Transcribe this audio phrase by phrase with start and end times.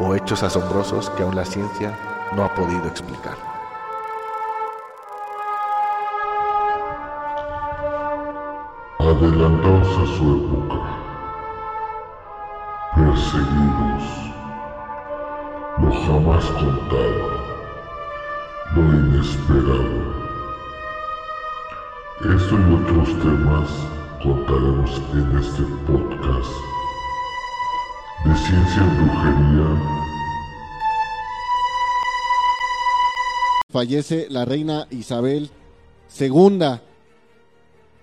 [0.00, 1.96] o hechos asombrosos que aún la ciencia
[2.34, 3.36] no ha podido explicar.
[8.98, 10.80] Adelantados a su época,
[12.94, 14.04] perseguidos,
[15.78, 17.24] lo jamás contado,
[18.74, 20.10] lo inesperado.
[22.20, 23.68] Esto y otros temas
[24.22, 26.79] contaremos en este podcast
[28.24, 30.00] de ciencia brujería.
[33.70, 35.50] Fallece la reina Isabel
[36.18, 36.80] II.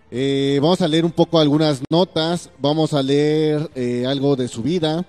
[0.09, 4.63] Eh, vamos a leer un poco algunas notas, vamos a leer eh, algo de su
[4.63, 5.05] vida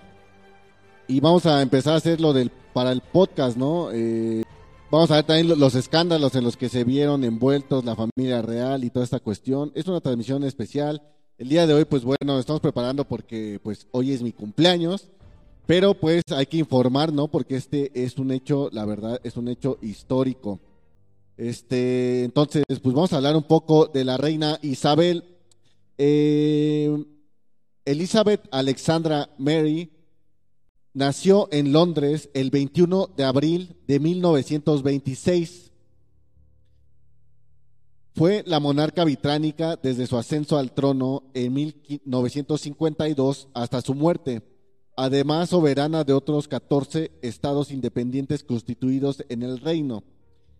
[1.07, 3.91] y vamos a empezar a hacerlo del, para el podcast, ¿no?
[3.93, 4.43] Eh,
[4.91, 8.83] vamos a ver también los escándalos en los que se vieron envueltos la familia real
[8.83, 9.71] y toda esta cuestión.
[9.75, 11.01] Es una transmisión especial.
[11.39, 15.09] El día de hoy, pues bueno, estamos preparando porque pues hoy es mi cumpleaños,
[15.67, 17.29] pero pues hay que informar, ¿no?
[17.29, 20.59] Porque este es un hecho, la verdad, es un hecho histórico.
[21.37, 25.23] Este, entonces, pues vamos a hablar un poco de la reina Isabel.
[25.97, 27.05] Eh,
[27.85, 29.93] Elizabeth Alexandra Mary
[30.93, 35.68] nació en Londres el 21 de abril de 1926.
[38.19, 44.43] Fue la monarca británica desde su ascenso al trono en 1952 hasta su muerte,
[44.97, 50.03] además soberana de otros 14 estados independientes constituidos en el reino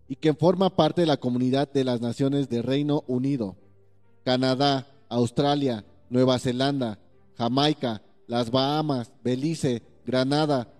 [0.07, 3.57] y que forma parte de la comunidad de las naciones de Reino Unido,
[4.23, 6.97] Canadá, Australia, Nueva Zelanda,
[7.37, 10.71] Jamaica, las Bahamas, Belice, Granada,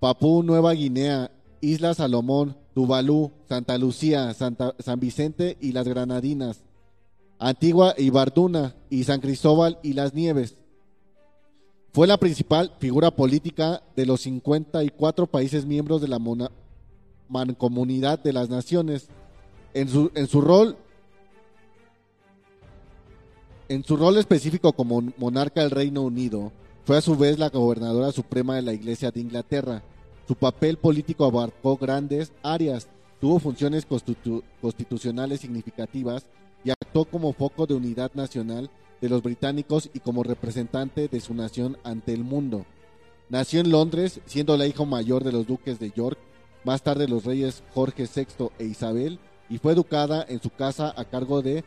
[0.00, 6.62] Papú Nueva Guinea, Isla Salomón, Tuvalu, Santa Lucía, Santa, San Vicente y las Granadinas,
[7.40, 10.54] Antigua y Barduna y San Cristóbal y las Nieves.
[11.92, 16.20] Fue la principal figura política de los 54 países miembros de la
[17.28, 19.08] Mancomunidad de las Naciones.
[19.74, 20.76] En su, en su rol
[23.68, 26.52] en su rol específico como monarca del Reino Unido,
[26.84, 29.82] fue a su vez la gobernadora suprema de la Iglesia de Inglaterra.
[30.28, 32.86] Su papel político abarcó grandes áreas,
[33.18, 36.26] tuvo funciones constitucionales significativas
[36.62, 38.68] y actuó como foco de unidad nacional
[39.00, 42.66] de los británicos y como representante de su nación ante el mundo.
[43.30, 46.18] Nació en Londres, siendo la hija mayor de los duques de York,
[46.62, 49.18] más tarde los reyes Jorge VI e Isabel,
[49.48, 51.64] y fue educada en su casa a cargo de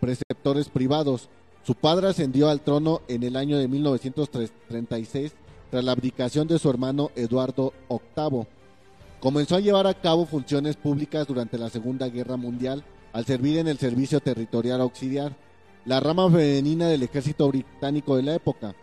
[0.00, 1.28] preceptores privados.
[1.62, 5.34] Su padre ascendió al trono en el año de 1936
[5.70, 8.46] tras la abdicación de su hermano Eduardo VIII.
[9.20, 13.68] Comenzó a llevar a cabo funciones públicas durante la Segunda Guerra Mundial al servir en
[13.68, 15.36] el Servicio Territorial Auxiliar,
[15.84, 18.74] la rama femenina del ejército británico de la época.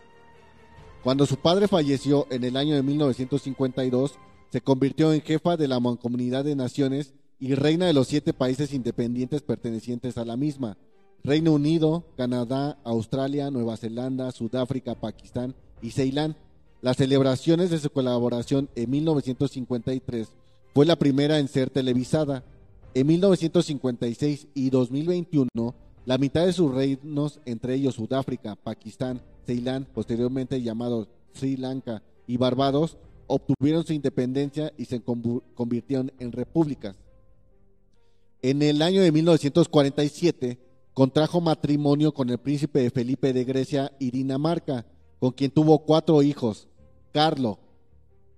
[1.02, 4.18] Cuando su padre falleció en el año de 1952,
[4.50, 8.72] se convirtió en jefa de la Mancomunidad de Naciones y reina de los siete países
[8.72, 10.76] independientes pertenecientes a la misma.
[11.22, 16.36] Reino Unido, Canadá, Australia, Nueva Zelanda, Sudáfrica, Pakistán y Ceilán.
[16.80, 20.28] Las celebraciones de su colaboración en 1953
[20.74, 22.44] fue la primera en ser televisada.
[22.94, 25.48] En 1956 y 2021,
[26.06, 32.36] la mitad de sus reinos, entre ellos Sudáfrica, Pakistán, Ceilán, posteriormente llamados Sri Lanka y
[32.36, 32.96] Barbados,
[33.26, 36.96] obtuvieron su independencia y se convirtieron en repúblicas.
[38.40, 40.58] En el año de 1947,
[40.98, 44.84] Contrajo matrimonio con el príncipe Felipe de Grecia y Dinamarca,
[45.18, 46.68] con quien tuvo cuatro hijos,
[47.12, 47.58] Carlo,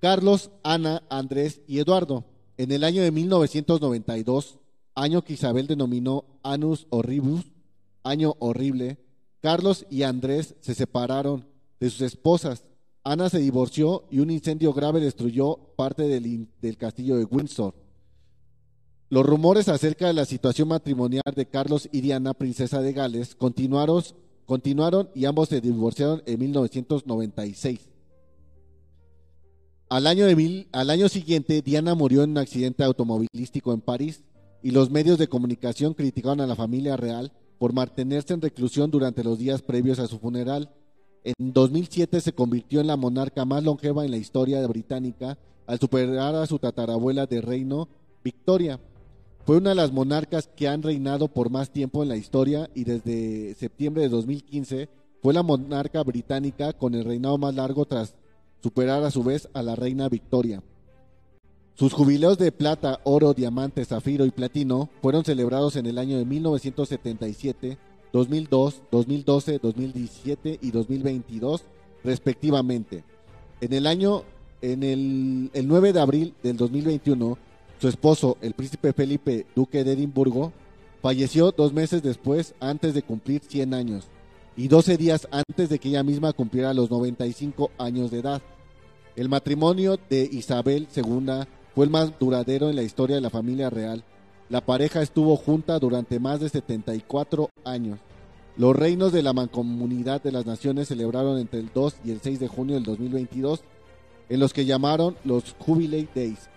[0.00, 2.24] Carlos, Ana, Andrés y Eduardo.
[2.56, 4.58] En el año de 1992,
[4.94, 7.52] año que Isabel denominó Anus Horribus,
[8.02, 8.98] año horrible,
[9.40, 11.46] Carlos y Andrés se separaron
[11.78, 12.64] de sus esposas.
[13.02, 17.74] Ana se divorció y un incendio grave destruyó parte del, del castillo de Windsor.
[19.08, 24.02] Los rumores acerca de la situación matrimonial de Carlos y Diana, princesa de Gales, continuaron,
[24.50, 27.88] continuaron y ambos se divorciaron en 1996.
[29.88, 34.24] Al año, siguiente, Diana murió en un accidente automovilístico en París
[34.60, 37.30] y los medios de comunicación criticaron a la familia real
[37.60, 40.74] por mantenerse en reclusión durante los días previos a su funeral.
[41.22, 45.38] En 2007 se convirtió en la monarca más longeva en la historia británica
[45.68, 47.88] al superar a su tatarabuela de reino,
[48.24, 48.80] Victoria.
[49.46, 52.84] Fue una de las monarcas que han reinado por más tiempo en la historia y
[52.84, 54.88] desde septiembre de 2015
[55.22, 58.14] fue la monarca británica con el reinado más largo tras
[58.62, 60.62] superar a su vez a la reina Victoria.
[61.74, 66.26] Sus jubileos de plata, oro, diamante, zafiro y platino fueron celebrados en el año de
[66.26, 67.78] 1977,
[68.12, 71.64] 2002, 2012, 2017 y 2022
[72.04, 73.04] respectivamente.
[73.60, 74.24] En el año,
[74.60, 77.38] en el, el 9 de abril del 2021,
[77.80, 80.52] su esposo, el príncipe Felipe, duque de Edimburgo,
[81.00, 84.08] falleció dos meses después, antes de cumplir 100 años,
[84.54, 88.42] y 12 días antes de que ella misma cumpliera los 95 años de edad.
[89.16, 93.70] El matrimonio de Isabel II fue el más duradero en la historia de la familia
[93.70, 94.04] real.
[94.50, 97.98] La pareja estuvo junta durante más de 74 años.
[98.58, 102.40] Los reinos de la mancomunidad de las naciones celebraron entre el 2 y el 6
[102.40, 103.62] de junio del 2022,
[104.28, 106.50] en los que llamaron los Jubilee Days,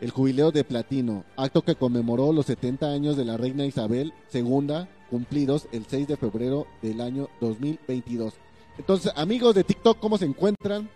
[0.00, 4.86] el jubileo de platino, acto que conmemoró los 70 años de la reina Isabel II,
[5.10, 8.34] cumplidos el 6 de febrero del año 2022.
[8.78, 10.88] Entonces, amigos de TikTok, ¿cómo se encuentran?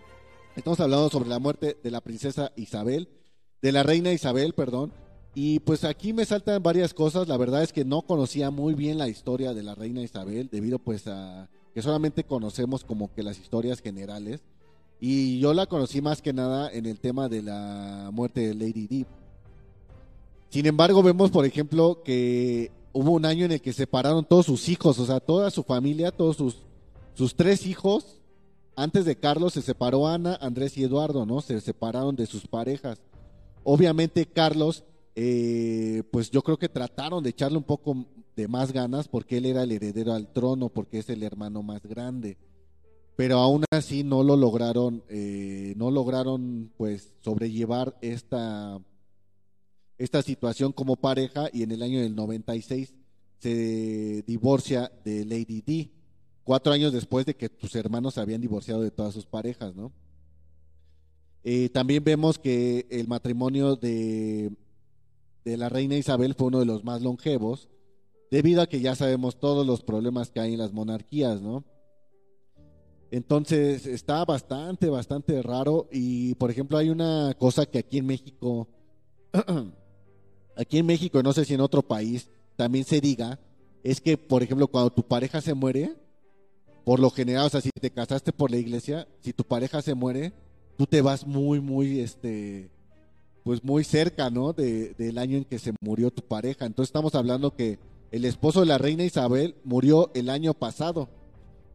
[0.56, 3.08] Estamos hablando sobre la muerte de la princesa Isabel
[3.64, 4.92] de la reina Isabel, perdón.
[5.34, 7.28] Y pues aquí me saltan varias cosas.
[7.28, 10.78] La verdad es que no conocía muy bien la historia de la reina Isabel, debido
[10.78, 14.44] pues a que solamente conocemos como que las historias generales.
[15.06, 18.86] Y yo la conocí más que nada en el tema de la muerte de Lady
[18.86, 19.06] Di.
[20.48, 24.66] Sin embargo, vemos, por ejemplo, que hubo un año en el que separaron todos sus
[24.70, 26.62] hijos, o sea, toda su familia, todos sus,
[27.12, 28.22] sus tres hijos.
[28.76, 31.42] Antes de Carlos se separó Ana, Andrés y Eduardo, ¿no?
[31.42, 32.98] Se separaron de sus parejas.
[33.62, 34.84] Obviamente Carlos,
[35.16, 38.06] eh, pues yo creo que trataron de echarle un poco
[38.36, 41.82] de más ganas porque él era el heredero al trono, porque es el hermano más
[41.82, 42.38] grande.
[43.16, 48.80] Pero aún así no lo lograron, eh, no lograron pues sobrellevar esta,
[49.98, 52.92] esta situación como pareja y en el año del 96
[53.38, 55.90] se divorcia de Lady D,
[56.42, 59.92] cuatro años después de que sus hermanos se habían divorciado de todas sus parejas, ¿no?
[61.44, 64.50] Eh, también vemos que el matrimonio de,
[65.44, 67.68] de la reina Isabel fue uno de los más longevos,
[68.30, 71.64] debido a que ya sabemos todos los problemas que hay en las monarquías, ¿no?
[73.14, 78.66] Entonces está bastante, bastante raro y por ejemplo hay una cosa que aquí en México,
[80.56, 83.38] aquí en México, no sé si en otro país también se diga,
[83.84, 85.94] es que por ejemplo cuando tu pareja se muere,
[86.84, 89.94] por lo general, o sea, si te casaste por la iglesia, si tu pareja se
[89.94, 90.32] muere,
[90.76, 92.68] tú te vas muy, muy, este,
[93.44, 94.52] pues muy cerca, ¿no?
[94.52, 96.66] De, del año en que se murió tu pareja.
[96.66, 97.78] Entonces estamos hablando que
[98.10, 101.08] el esposo de la reina Isabel murió el año pasado,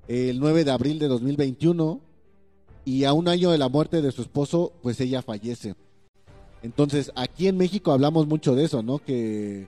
[0.09, 2.01] el 9 de abril de 2021,
[2.83, 5.75] y a un año de la muerte de su esposo, pues ella fallece.
[6.63, 8.97] Entonces, aquí en México hablamos mucho de eso, ¿no?
[8.97, 9.67] Que,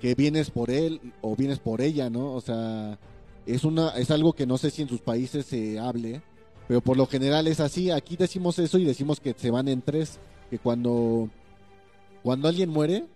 [0.00, 2.34] que vienes por él o vienes por ella, ¿no?
[2.34, 2.98] O sea,
[3.46, 6.20] es, una, es algo que no sé si en sus países se hable,
[6.66, 7.92] pero por lo general es así.
[7.92, 10.18] Aquí decimos eso y decimos que se van en tres.
[10.50, 11.30] Que cuando,
[12.24, 13.06] cuando alguien muere,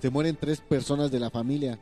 [0.00, 1.78] se mueren tres personas de la familia.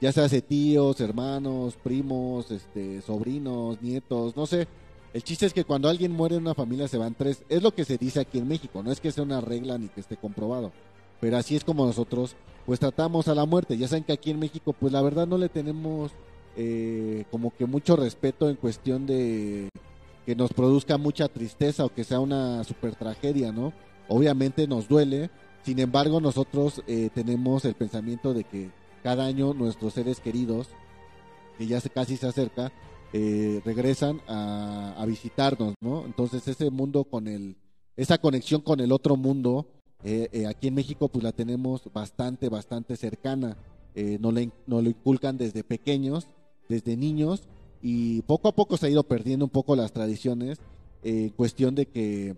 [0.00, 4.66] Ya sea tíos, hermanos, primos, este, sobrinos, nietos, no sé.
[5.14, 7.44] El chiste es que cuando alguien muere en una familia se van tres.
[7.48, 8.82] Es lo que se dice aquí en México.
[8.82, 10.72] No es que sea una regla ni que esté comprobado.
[11.20, 12.34] Pero así es como nosotros
[12.66, 13.78] pues tratamos a la muerte.
[13.78, 16.10] Ya saben que aquí en México pues la verdad no le tenemos
[16.56, 19.68] eh, como que mucho respeto en cuestión de
[20.26, 23.72] que nos produzca mucha tristeza o que sea una super tragedia, ¿no?
[24.08, 25.30] Obviamente nos duele,
[25.64, 28.70] sin embargo nosotros eh, tenemos el pensamiento de que
[29.04, 30.68] cada año nuestros seres queridos,
[31.58, 32.72] que ya se, casi se acerca,
[33.12, 36.06] eh, regresan a, visitarnos, ¿no?
[36.06, 37.58] Entonces ese mundo con el,
[37.96, 39.66] esa conexión con el otro mundo,
[40.02, 43.58] eh, aquí en México pues la tenemos bastante, bastante cercana.
[43.94, 44.34] nos,
[44.66, 46.26] nos lo inculcan desde pequeños,
[46.70, 47.46] desde niños,
[47.82, 50.58] y poco a poco se ha ido perdiendo un poco las tradiciones
[51.02, 52.36] en cuestión de que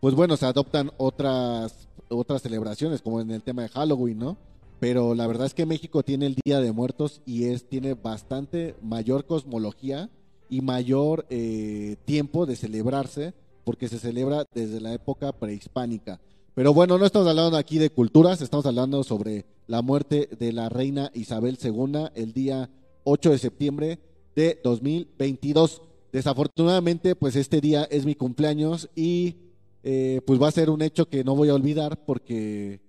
[0.00, 4.36] pues bueno se adoptan otras otras celebraciones como en el tema de Halloween no
[4.80, 8.76] pero la verdad es que México tiene el Día de Muertos y es tiene bastante
[8.82, 10.10] mayor cosmología
[10.48, 16.20] y mayor eh, tiempo de celebrarse porque se celebra desde la época prehispánica
[16.54, 20.68] pero bueno no estamos hablando aquí de culturas estamos hablando sobre la muerte de la
[20.68, 22.70] reina Isabel II el día
[23.04, 23.98] 8 de septiembre
[24.34, 25.82] de 2022.
[26.12, 29.36] Desafortunadamente, pues este día es mi cumpleaños y
[29.82, 32.80] eh, pues va a ser un hecho que no voy a olvidar porque,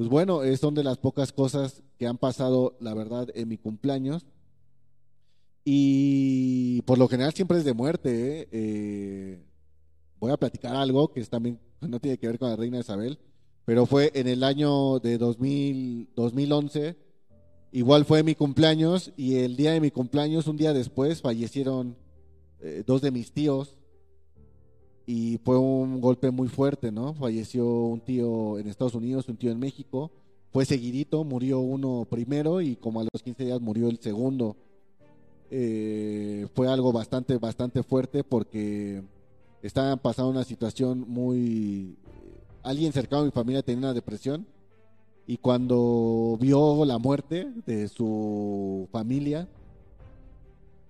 [0.00, 4.24] pues bueno, son de las pocas cosas que han pasado, la verdad, en mi cumpleaños.
[5.62, 8.40] Y por lo general siempre es de muerte.
[8.40, 8.48] ¿eh?
[8.50, 9.44] Eh,
[10.18, 13.18] voy a platicar algo que también no tiene que ver con la reina Isabel,
[13.66, 16.96] pero fue en el año de 2000, 2011,
[17.72, 21.98] igual fue mi cumpleaños y el día de mi cumpleaños, un día después, fallecieron
[22.60, 23.76] eh, dos de mis tíos
[25.06, 27.14] y fue un golpe muy fuerte, ¿no?
[27.14, 30.10] Falleció un tío en Estados Unidos, un tío en México,
[30.52, 34.56] fue seguidito, murió uno primero y como a los 15 días murió el segundo.
[35.50, 39.02] Eh, fue algo bastante, bastante fuerte porque
[39.62, 41.96] estaban pasando una situación muy...
[42.62, 44.46] Alguien cercano a mi familia tenía una depresión
[45.26, 49.48] y cuando vio la muerte de su familia,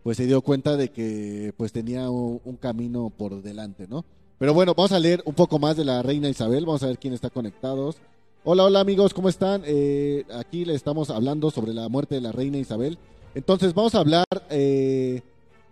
[0.03, 4.05] pues se dio cuenta de que pues tenía un, camino por delante, ¿no?
[4.39, 6.99] Pero bueno, vamos a leer un poco más de la reina Isabel, vamos a ver
[6.99, 7.97] quién está conectados.
[8.43, 9.63] Hola, hola amigos, ¿cómo están?
[9.67, 12.99] Eh, aquí le estamos hablando sobre la muerte de la reina Isabel.
[13.35, 15.21] Entonces vamos a hablar eh,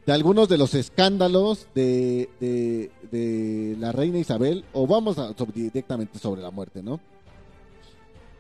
[0.05, 6.19] de algunos de los escándalos de, de, de, la reina Isabel, o vamos a, directamente
[6.19, 7.01] sobre la muerte, ¿no?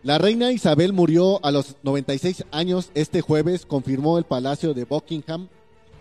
[0.02, 5.49] La reina Isabel murió a los 96 años este jueves, confirmó el Palacio de Buckingham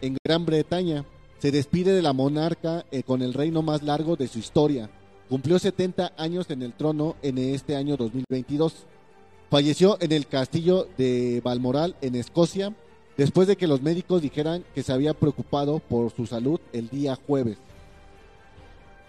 [0.01, 1.05] en Gran Bretaña.
[1.39, 4.89] Se despide de la monarca eh, con el reino más largo de su historia.
[5.29, 8.85] Cumplió 70 años en el trono en este año 2022.
[9.49, 12.73] Falleció en el castillo de Balmoral, en Escocia,
[13.17, 17.17] después de que los médicos dijeran que se había preocupado por su salud el día
[17.27, 17.57] jueves.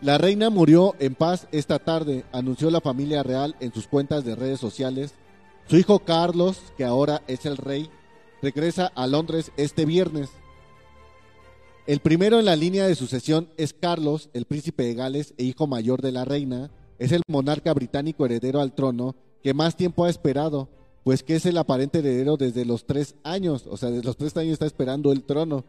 [0.01, 4.37] La reina murió en paz esta tarde, anunció la familia real en sus cuentas de
[4.37, 5.15] redes sociales.
[5.69, 7.91] Su hijo Carlos, que ahora es el rey,
[8.41, 10.31] regresa a Londres este viernes.
[11.89, 15.67] El primero en la línea de sucesión es Carlos, el príncipe de Gales e hijo
[15.67, 16.71] mayor de la reina.
[16.99, 20.69] Es el monarca británico heredero al trono que más tiempo ha esperado,
[21.03, 23.67] pues que es el aparente heredero desde los tres años.
[23.67, 25.65] O sea, desde los tres años está esperando el trono.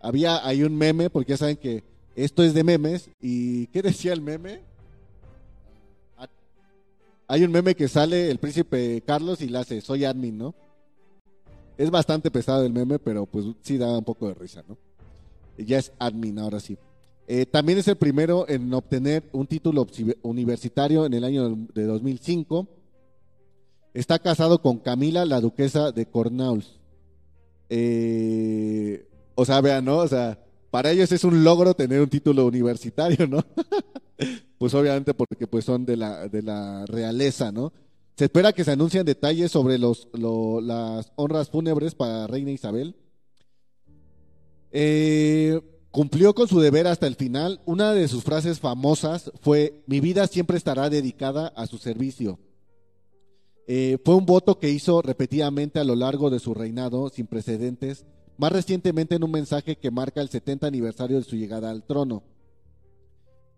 [0.00, 1.82] Había, hay un meme, porque ya saben que
[2.14, 3.10] esto es de memes.
[3.20, 4.60] ¿Y qué decía el meme?
[7.26, 10.54] Hay un meme que sale el príncipe Carlos y le hace, soy admin, ¿no?
[11.76, 14.78] Es bastante pesado el meme, pero pues sí da un poco de risa, ¿no?
[15.58, 16.78] Ya es admin ahora sí.
[17.26, 19.86] Eh, también es el primero en obtener un título
[20.22, 22.68] universitario en el año de 2005.
[23.94, 26.80] Está casado con Camila, la duquesa de Cornwalls.
[27.70, 29.98] Eh, o sea, vean, ¿no?
[29.98, 30.38] O sea,
[30.70, 33.44] para ellos es un logro tener un título universitario, ¿no?
[34.58, 37.72] pues obviamente porque pues son de la, de la realeza, ¿no?
[38.16, 42.94] Se espera que se anuncien detalles sobre los, lo, las honras fúnebres para Reina Isabel.
[44.76, 45.60] Eh,
[45.92, 47.60] cumplió con su deber hasta el final.
[47.64, 52.40] Una de sus frases famosas fue, mi vida siempre estará dedicada a su servicio.
[53.68, 58.04] Eh, fue un voto que hizo repetidamente a lo largo de su reinado sin precedentes,
[58.36, 62.24] más recientemente en un mensaje que marca el 70 aniversario de su llegada al trono.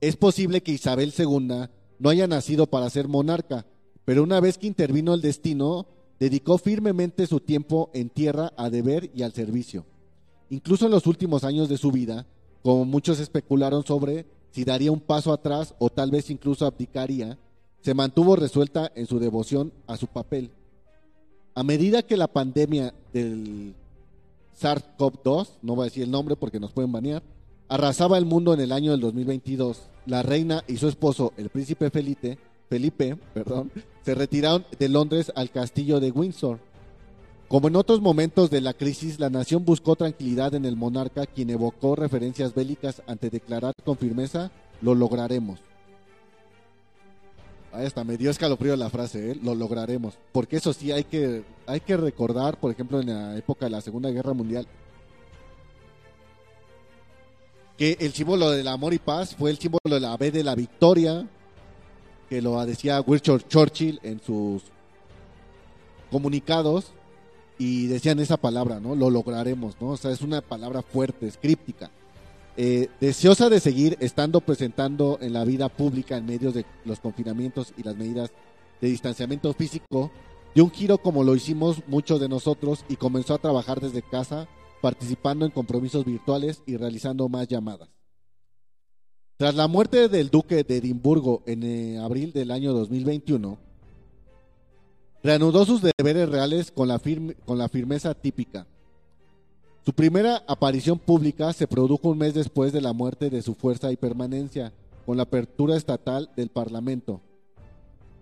[0.02, 3.66] Es posible que Isabel II no haya nacido para ser monarca,
[4.04, 5.86] pero una vez que intervino el destino,
[6.20, 9.86] dedicó firmemente su tiempo en tierra a deber y al servicio.
[10.50, 12.26] Incluso en los últimos años de su vida,
[12.62, 17.38] como muchos especularon sobre si daría un paso atrás o tal vez incluso abdicaría,
[17.82, 20.50] se mantuvo resuelta en su devoción a su papel.
[21.54, 23.74] A medida que la pandemia del
[24.60, 27.22] SARS-CoV-2, no voy a decir el nombre porque nos pueden banear,
[27.68, 31.90] arrasaba el mundo en el año del 2022, la reina y su esposo, el príncipe
[31.90, 32.38] Felipe,
[32.68, 33.70] Felipe, perdón,
[34.02, 36.58] se retiraron de Londres al castillo de Windsor.
[37.48, 41.50] Como en otros momentos de la crisis, la nación buscó tranquilidad en el monarca, quien
[41.50, 44.50] evocó referencias bélicas ante declarar con firmeza,
[44.82, 45.60] lo lograremos.
[47.72, 49.38] Ahí está, me dio escalofrío la frase, ¿eh?
[49.40, 50.14] lo lograremos.
[50.32, 53.80] Porque eso sí, hay que, hay que recordar, por ejemplo, en la época de la
[53.80, 54.66] Segunda Guerra Mundial,
[57.76, 60.54] que el símbolo del amor y paz fue el símbolo de la B de la
[60.54, 61.28] victoria,
[62.28, 64.62] que lo decía Winston Churchill en sus
[66.10, 66.92] comunicados,
[67.58, 68.94] y decían esa palabra, ¿no?
[68.94, 69.90] Lo lograremos, ¿no?
[69.90, 71.90] O sea, es una palabra fuerte, es críptica.
[72.58, 77.74] Eh, deseosa de seguir estando presentando en la vida pública en medio de los confinamientos
[77.76, 78.30] y las medidas
[78.80, 80.10] de distanciamiento físico,
[80.54, 84.48] dio un giro como lo hicimos muchos de nosotros y comenzó a trabajar desde casa,
[84.80, 87.88] participando en compromisos virtuales y realizando más llamadas.
[89.36, 93.58] Tras la muerte del duque de Edimburgo en eh, abril del año 2021,
[95.22, 98.66] reanudó sus deberes reales con la, firme, con la firmeza típica.
[99.84, 103.92] Su primera aparición pública se produjo un mes después de la muerte de su fuerza
[103.92, 104.72] y permanencia,
[105.04, 107.20] con la apertura estatal del Parlamento.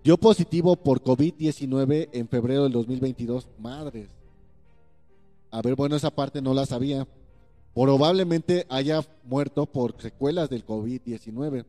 [0.04, 3.48] Dio positivo por COVID-19 en febrero del 2022.
[3.58, 4.08] Madres.
[5.50, 7.08] A ver, bueno, esa parte no la sabía.
[7.74, 11.64] Probablemente haya muerto por secuelas del COVID-19.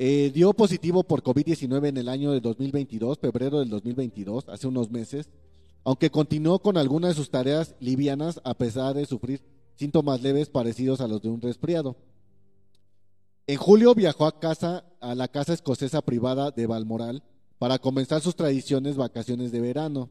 [0.00, 4.92] Eh, dio positivo por COVID-19 en el año de 2022, febrero del 2022, hace unos
[4.92, 5.28] meses,
[5.82, 9.42] aunque continuó con algunas de sus tareas livianas a pesar de sufrir
[9.74, 11.96] síntomas leves parecidos a los de un resfriado.
[13.48, 17.24] En julio viajó a casa a la casa escocesa privada de Balmoral
[17.58, 20.10] para comenzar sus tradiciones vacaciones de verano.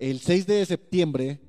[0.00, 1.40] El 6 de septiembre,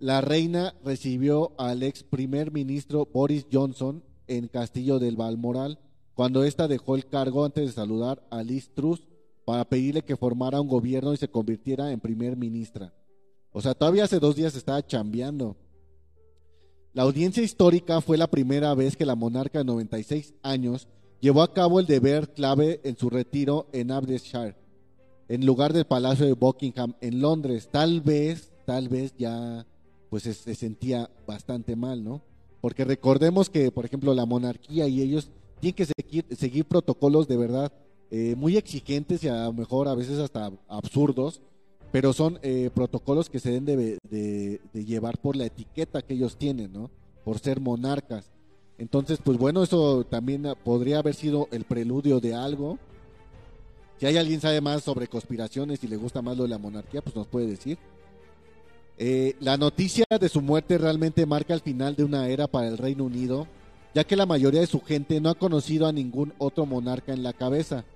[0.00, 5.78] la reina recibió al ex primer ministro Boris Johnson en Castillo del Balmoral,
[6.16, 9.06] cuando ésta dejó el cargo antes de saludar a Liz Truss
[9.44, 12.94] para pedirle que formara un gobierno y se convirtiera en primer ministra.
[13.52, 15.56] O sea, todavía hace dos días estaba chambeando.
[16.94, 20.88] La audiencia histórica fue la primera vez que la monarca de 96 años
[21.20, 24.56] llevó a cabo el deber clave en su retiro en Aberdeenshire,
[25.28, 27.68] en lugar del Palacio de Buckingham en Londres.
[27.70, 29.66] Tal vez, tal vez ya
[30.08, 32.22] pues se, sentía bastante mal, ¿no?
[32.62, 37.36] Porque recordemos que, por ejemplo, la monarquía y ellos tienen que seguir, seguir protocolos de
[37.36, 37.72] verdad
[38.10, 41.40] eh, muy exigentes y a lo mejor a veces hasta absurdos,
[41.90, 46.72] pero son eh, protocolos que se deben de, llevar por la etiqueta que ellos tienen,
[46.72, 46.90] ¿no?
[47.24, 48.30] Por ser monarcas.
[48.78, 52.78] Entonces, pues bueno, eso también podría haber sido el preludio de algo.
[53.98, 57.02] Si hay alguien sabe más sobre conspiraciones y le gusta más lo de la monarquía,
[57.02, 57.78] pues nos puede decir.
[58.98, 62.78] Eh, la noticia de su muerte realmente marca el final de una era para el
[62.78, 63.46] Reino Unido,
[63.96, 67.22] ya que la mayoría de su gente no ha conocido a ningún otro monarca en
[67.22, 67.86] la cabeza.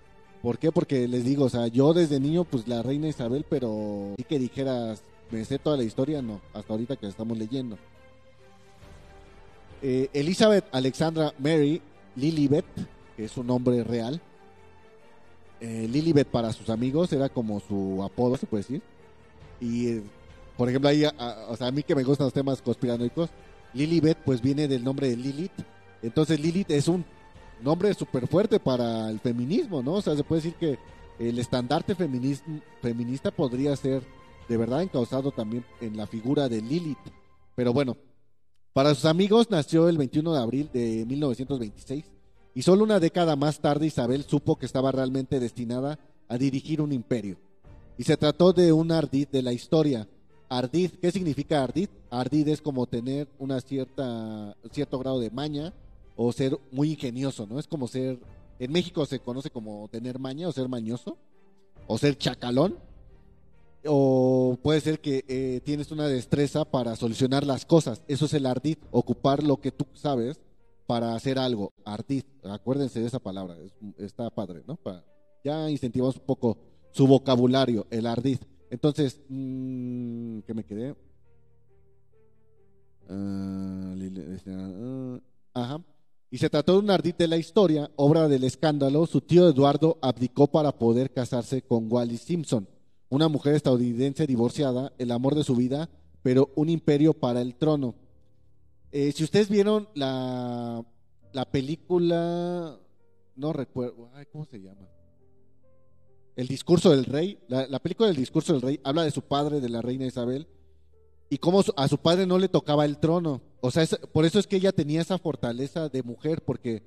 [0.41, 0.73] ¿Por qué?
[0.73, 4.39] Porque les digo, o sea, yo desde niño, pues la reina Isabel, pero sí que
[4.39, 7.77] dijeras, me sé toda la historia, no, hasta ahorita que estamos leyendo.
[9.83, 11.83] Eh, Elizabeth Alexandra Mary
[12.17, 12.65] Lilibet,
[13.15, 14.23] que es su nombre real.
[15.61, 18.83] Eh, Lilibet para sus amigos era como su apodo, se puede decir.
[19.61, 20.03] Y eh,
[20.57, 23.29] por ejemplo, ahí, o sea, a mí que me gustan los temas conspiranoicos,
[23.75, 25.53] Lilibet pues viene del nombre de Lilith.
[26.03, 27.05] Entonces Lilith es un
[27.63, 29.95] nombre súper fuerte para el feminismo, ¿no?
[29.95, 30.79] O sea, se puede decir que
[31.19, 34.03] el estandarte feminista podría ser
[34.49, 36.99] de verdad encausado también en la figura de Lilith.
[37.55, 37.97] Pero bueno,
[38.73, 42.05] para sus amigos nació el 21 de abril de 1926
[42.55, 45.99] y solo una década más tarde Isabel supo que estaba realmente destinada
[46.29, 47.37] a dirigir un imperio.
[47.99, 50.09] Y se trató de un ardid de la historia,
[50.53, 51.89] Ardid, ¿qué significa ardid?
[52.11, 55.73] Ardid es como tener una cierta cierto grado de maña
[56.23, 57.59] o ser muy ingenioso, ¿no?
[57.59, 58.21] Es como ser
[58.59, 61.17] en México se conoce como tener maña o ser mañoso
[61.87, 62.77] o ser chacalón
[63.87, 68.03] o puede ser que eh, tienes una destreza para solucionar las cosas.
[68.07, 70.39] Eso es el ardid, ocupar lo que tú sabes
[70.87, 71.73] para hacer algo.
[71.87, 73.57] Ardid, acuérdense de esa palabra,
[73.97, 74.79] está padre, ¿no?
[75.43, 76.59] ya incentivamos un poco
[76.91, 78.41] su vocabulario, el ardid.
[78.69, 80.95] Entonces, mmm, ¿qué me quedé?
[83.09, 83.95] Ah,
[84.47, 85.21] ah,
[85.55, 85.81] ajá.
[86.31, 89.07] Y se trató de un ardid de la historia, obra del escándalo.
[89.07, 92.69] Su tío Eduardo abdicó para poder casarse con Wally Simpson,
[93.09, 95.91] una mujer estadounidense divorciada, el amor de su vida,
[96.23, 97.97] pero un imperio para el trono.
[98.93, 100.85] Eh, si ustedes vieron la,
[101.33, 102.79] la película,
[103.37, 104.89] no recuerdo, ¿cómo se llama?
[106.37, 109.69] El discurso del rey, la, película del discurso del rey habla de su padre, de
[109.69, 110.49] la reina Isabel,
[111.29, 113.43] y cómo a su padre no le tocaba el trono.
[113.61, 116.83] O sea, por eso es que ella tenía esa fortaleza de mujer, porque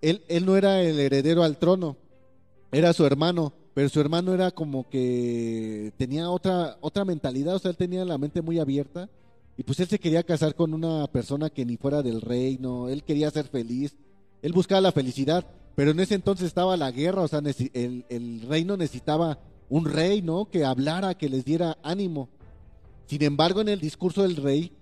[0.00, 1.96] él, él no era el heredero al trono,
[2.72, 7.70] era su hermano, pero su hermano era como que tenía otra, otra mentalidad, o sea,
[7.70, 9.08] él tenía la mente muy abierta,
[9.56, 13.02] y pues él se quería casar con una persona que ni fuera del reino, él
[13.04, 13.96] quería ser feliz,
[14.42, 17.40] él buscaba la felicidad, pero en ese entonces estaba la guerra, o sea,
[17.74, 20.48] el, reino necesitaba un rey, ¿no?
[20.50, 22.28] Que hablara, que les diera ánimo.
[23.06, 24.72] Sin embargo, en el discurso del rey,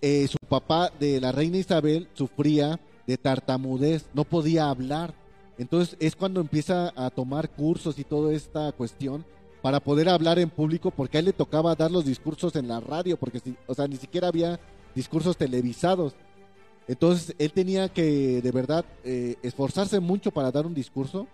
[0.00, 5.14] eh, su papá de la reina Isabel sufría de tartamudez, no podía hablar.
[5.58, 9.24] Entonces es cuando empieza a tomar cursos y toda esta cuestión
[9.62, 12.80] para poder hablar en público, porque a él le tocaba dar los discursos en la
[12.80, 14.58] radio, porque o sea, ni siquiera había
[14.94, 16.14] discursos televisados.
[16.88, 21.28] Entonces él tenía que de verdad eh, esforzarse mucho para dar un discurso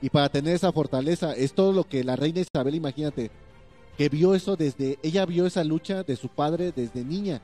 [0.00, 1.34] y para tener esa fortaleza.
[1.34, 3.30] Es todo lo que la reina Isabel, imagínate,
[3.98, 7.40] que vio eso desde, ella vio esa lucha de su padre desde niña,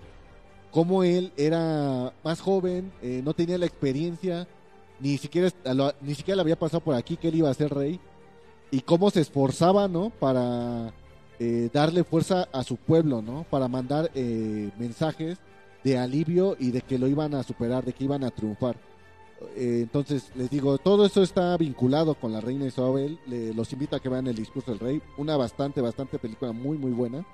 [0.73, 4.49] como él era más joven, eh, no tenía la experiencia,
[4.99, 5.51] ni siquiera,
[6.01, 8.01] ni siquiera le había pasado por aquí que él iba a ser rey,
[8.71, 10.11] y cómo se esforzaba, ¿no?
[10.11, 10.93] Para
[11.39, 13.45] eh, darle fuerza a su pueblo, ¿no?
[13.51, 14.11] Para mandar
[14.79, 15.39] mensajes
[15.85, 18.77] de alivio y de que lo iban a superar, de que iban a triunfar.
[19.57, 23.19] Eh, entonces, les digo, todo esto está vinculado con la reina Isabel.
[23.55, 25.03] los invito a que vean el discurso del rey.
[25.17, 27.25] Una bastante, bastante película muy, muy buena.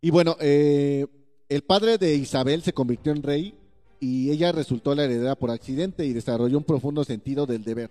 [0.00, 1.06] Y bueno, eh,
[1.50, 3.54] el padre de Isabel se convirtió en rey
[3.98, 7.90] y ella resultó la heredera por accidente y desarrolló un profundo sentido del deber.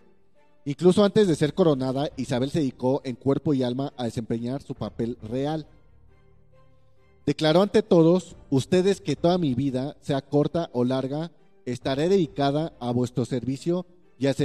[0.63, 4.75] Incluso antes de ser coronada, Isabel se dedicó en cuerpo y alma a desempeñar su
[4.75, 5.67] papel real.
[7.25, 11.31] Declaró ante todos, ustedes que toda mi vida, sea corta o larga,
[11.65, 13.85] estaré dedicada a vuestro servicio
[14.17, 14.35] y al,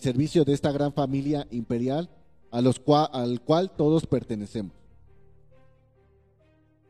[0.00, 2.10] servicio, de esta gran familia imperial
[2.52, 4.85] a al cual todos pertenecemos.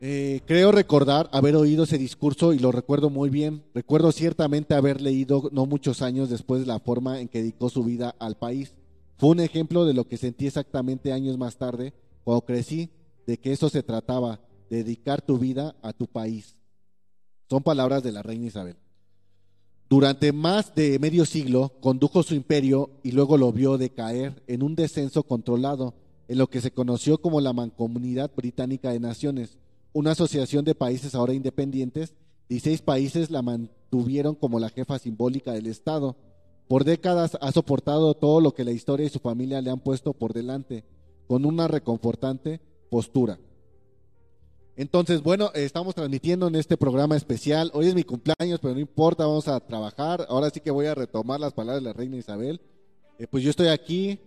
[0.00, 3.64] Eh, creo recordar haber oído ese discurso y lo recuerdo muy bien.
[3.74, 7.82] Recuerdo ciertamente haber leído no muchos años después de la forma en que dedicó su
[7.82, 8.74] vida al país.
[9.16, 12.90] Fue un ejemplo de lo que sentí exactamente años más tarde, cuando crecí,
[13.26, 16.56] de que eso se trataba, dedicar tu vida a tu país.
[17.48, 18.76] Son palabras de la reina Isabel.
[19.88, 24.74] Durante más de medio siglo condujo su imperio y luego lo vio decaer en un
[24.74, 25.94] descenso controlado
[26.28, 29.58] en lo que se conoció como la Mancomunidad Británica de Naciones,
[29.92, 32.14] una asociación de países ahora independientes.
[32.48, 36.16] seis países la mantuvieron como la jefa simbólica del Estado.
[36.68, 40.12] Por décadas ha soportado todo lo que la historia y su familia le han puesto
[40.12, 40.84] por delante,
[41.28, 43.38] con una reconfortante postura.
[44.76, 47.70] Entonces, bueno, estamos transmitiendo en este programa especial.
[47.72, 50.26] Hoy es mi cumpleaños, pero no importa, vamos a trabajar.
[50.28, 52.60] Ahora sí que voy a retomar las palabras de la reina Isabel.
[53.18, 54.20] Eh, pues yo estoy aquí,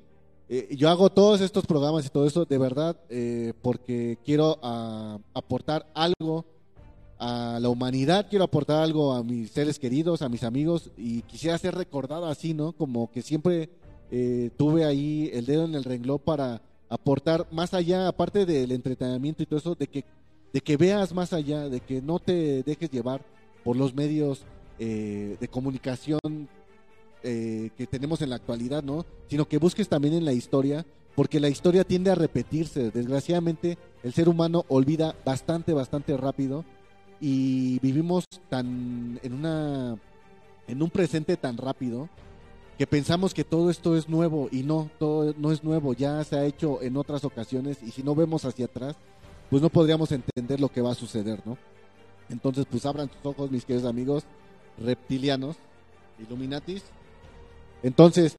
[0.50, 5.20] eh, yo hago todos estos programas y todo eso de verdad eh, porque quiero ah,
[5.34, 6.46] aportar algo
[7.18, 11.58] a la humanidad, quiero aportar algo a mis seres queridos, a mis amigos y quisiera
[11.58, 12.72] ser recordado así, ¿no?
[12.72, 13.70] Como que siempre
[14.58, 19.46] tuve ahí el dedo en el renglón para aportar más allá, aparte del entretenimiento y
[19.46, 20.04] todo eso, de que
[20.54, 23.24] de que veas más allá, de que no te dejes llevar
[23.64, 24.44] por los medios
[24.80, 26.20] eh, de comunicación
[27.24, 29.06] eh, que tenemos en la actualidad, ¿no?
[29.28, 32.92] Sino que busques también en la historia, porque la historia tiende a repetirse.
[32.92, 36.66] Desgraciadamente, el ser humano olvida bastante, bastante rápido
[37.20, 39.98] y vivimos tan en una
[40.68, 42.08] en un presente tan rápido
[42.78, 46.38] que pensamos que todo esto es nuevo y no, todo no es nuevo, ya se
[46.38, 48.96] ha hecho en otras ocasiones y si no vemos hacia atrás,
[49.50, 51.58] pues no podríamos entender lo que va a suceder, ¿no?
[52.30, 54.24] Entonces, pues abran sus ojos, mis queridos amigos
[54.78, 55.58] reptilianos,
[56.20, 56.84] Illuminatis.
[57.84, 58.38] Entonces,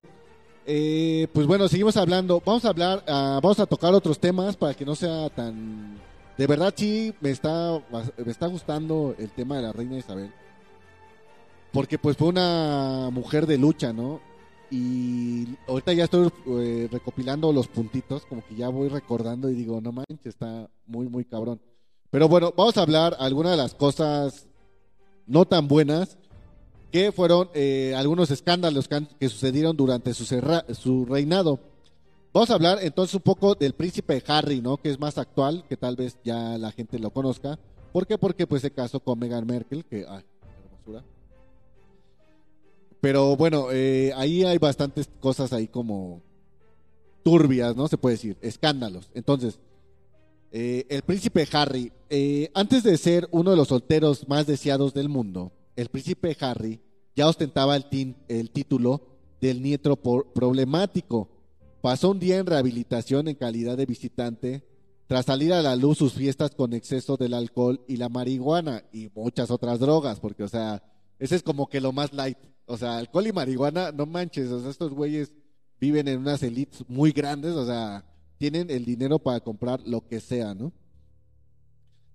[0.66, 2.42] eh, pues bueno, seguimos hablando.
[2.44, 5.98] Vamos a hablar, ah, vamos a tocar otros temas para que no sea tan...
[6.37, 7.83] De verdad sí me está,
[8.24, 10.33] me está gustando el tema de la reina Isabel.
[11.72, 14.20] Porque pues fue una mujer de lucha, ¿no?
[14.70, 19.81] Y ahorita ya estoy eh, recopilando los puntitos, como que ya voy recordando y digo,
[19.81, 21.61] no manches, está muy, muy cabrón.
[22.11, 24.46] Pero bueno, vamos a hablar algunas de las cosas
[25.26, 26.16] no tan buenas
[26.90, 30.24] que fueron eh, algunos escándalos que, sucedieron durante su,
[30.74, 31.61] su reinado.
[32.33, 34.76] Vamos a hablar entonces un poco del príncipe Harry, ¿no?
[34.76, 37.59] Que es más actual, que tal vez ya la gente lo conozca.
[37.92, 38.18] ¿Por qué?
[38.18, 40.24] Porque pues se casó con Meghan Merkel, que, ay,
[40.64, 41.05] hermosura
[43.00, 46.20] pero bueno, eh, ahí hay bastantes cosas ahí como
[47.22, 47.88] turbias, ¿no?
[47.88, 49.11] Se puede decir, escándalos.
[49.14, 49.59] Entonces,
[50.53, 51.90] eh, el príncipe Harry,
[52.53, 56.80] antes de ser uno de los solteros más deseados del mundo, el príncipe Harry
[57.14, 61.28] ya ostentaba el, título del nieto problemático.
[61.80, 64.64] Pasó un día en rehabilitación en calidad de visitante
[65.06, 69.09] tras salir a la luz sus fiestas con exceso del alcohol y la marihuana y
[69.14, 70.83] muchas otras drogas, porque, o sea,
[71.18, 72.38] ese es como que lo más light.
[72.66, 75.33] O sea, alcohol y marihuana, no manches, o sea, estos güeyes
[75.80, 78.04] viven en unas elites muy grandes, o sea,
[78.38, 80.72] tienen el dinero para comprar lo que sea, ¿no?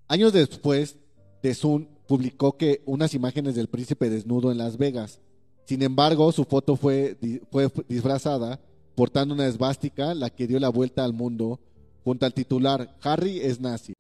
[0.07, 0.97] Años después,
[1.41, 5.19] The Sun publicó que unas imágenes del príncipe desnudo en Las Vegas.
[5.65, 7.17] Sin embargo, su foto fue,
[7.51, 8.59] fue disfrazada
[8.95, 11.59] portando una esvástica, la que dio la vuelta al mundo,
[12.03, 13.93] junto al titular Harry es nazi.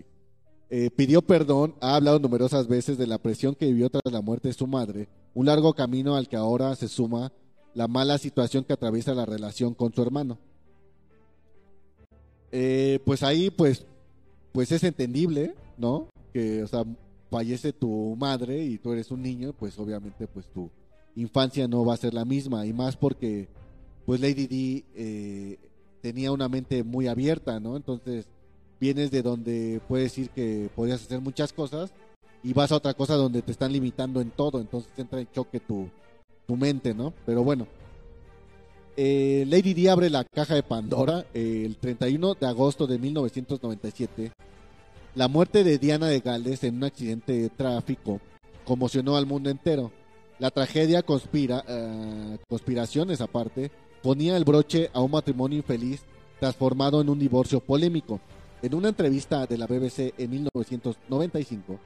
[0.69, 4.47] Eh, pidió perdón, ha hablado numerosas veces de la presión que vivió tras la muerte
[4.47, 7.31] de su madre, un largo camino al que ahora se suma
[7.73, 10.39] la mala situación que atraviesa la relación con su hermano.
[12.51, 13.85] Eh, pues ahí, pues,
[14.53, 16.07] pues es entendible, ¿no?
[16.33, 16.85] Que, o sea,
[17.29, 20.69] fallece tu madre y tú eres un niño, pues obviamente, pues tu
[21.15, 23.47] infancia no va a ser la misma y más porque,
[24.05, 25.59] pues Lady D eh,
[26.01, 27.75] tenía una mente muy abierta, ¿no?
[27.75, 28.27] Entonces
[28.79, 31.93] vienes de donde puedes decir que podías hacer muchas cosas
[32.43, 35.59] y vas a otra cosa donde te están limitando en todo, entonces entra en choque
[35.59, 35.89] tu,
[36.45, 37.13] tu mente, ¿no?
[37.25, 37.67] Pero bueno.
[38.97, 44.31] Eh, Lady Di abre la caja de Pandora el 31 de agosto de 1997.
[45.15, 48.19] La muerte de Diana de Gales en un accidente de tráfico
[48.65, 49.93] conmocionó al mundo entero.
[50.39, 53.71] La tragedia conspira, uh, conspiraciones aparte,
[54.03, 56.01] ponía el broche a un matrimonio infeliz
[56.41, 58.19] transformado en un divorcio polémico.
[58.61, 61.79] En una entrevista de la BBC en 1995,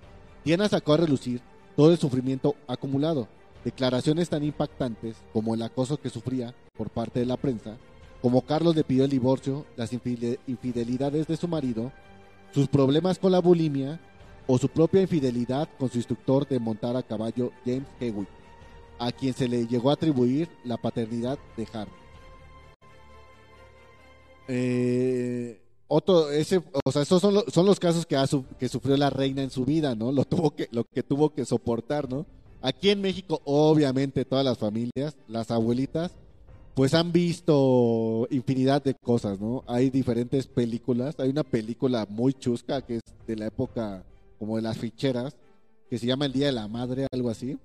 [0.43, 1.39] Diana sacó a relucir
[1.75, 3.27] todo el sufrimiento acumulado.
[3.63, 7.77] Declaraciones tan impactantes como el acoso que sufría por parte de la prensa,
[8.23, 11.91] como Carlos le pidió el divorcio, las infidelidades de su marido,
[12.53, 13.99] sus problemas con la bulimia
[14.47, 18.29] o su propia infidelidad con su instructor de montar a caballo James Hewitt,
[18.97, 21.91] a quien se le llegó a atribuir la paternidad de Harry.
[24.47, 28.15] Eh, otro, ese, o sea, esos son, son los casos que,
[28.57, 30.11] que sufrió la reina en su vida, ¿no?
[30.11, 32.25] Lo, tuvo que, lo que tuvo que soportar, ¿no?
[32.61, 36.11] Aquí en México, obviamente, todas las familias, las abuelitas,
[36.79, 39.65] pues han visto infinidad de cosas, ¿no?
[39.67, 41.13] Hay diferentes películas.
[41.19, 44.05] Hay una película muy chusca que es de la época
[44.37, 45.35] como de las ficheras,
[45.89, 47.57] que se llama El Día de la Madre, algo así,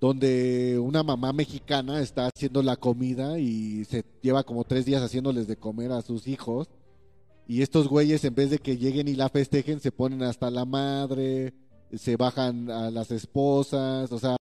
[0.00, 5.48] donde una mamá mexicana está haciendo la comida y se lleva como tres días haciéndoles
[5.48, 6.68] de comer a sus hijos.
[7.48, 10.64] Y estos güeyes, en vez de que lleguen y la festejen, se ponen hasta la
[10.64, 11.52] madre,
[11.92, 14.36] se bajan a las esposas, o sea,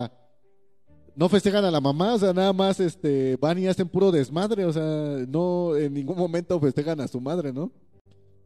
[1.15, 4.65] no festejan a la mamá, o sea, nada más este, van y hacen puro desmadre,
[4.65, 7.71] o sea, no en ningún momento festejan a su madre, ¿no?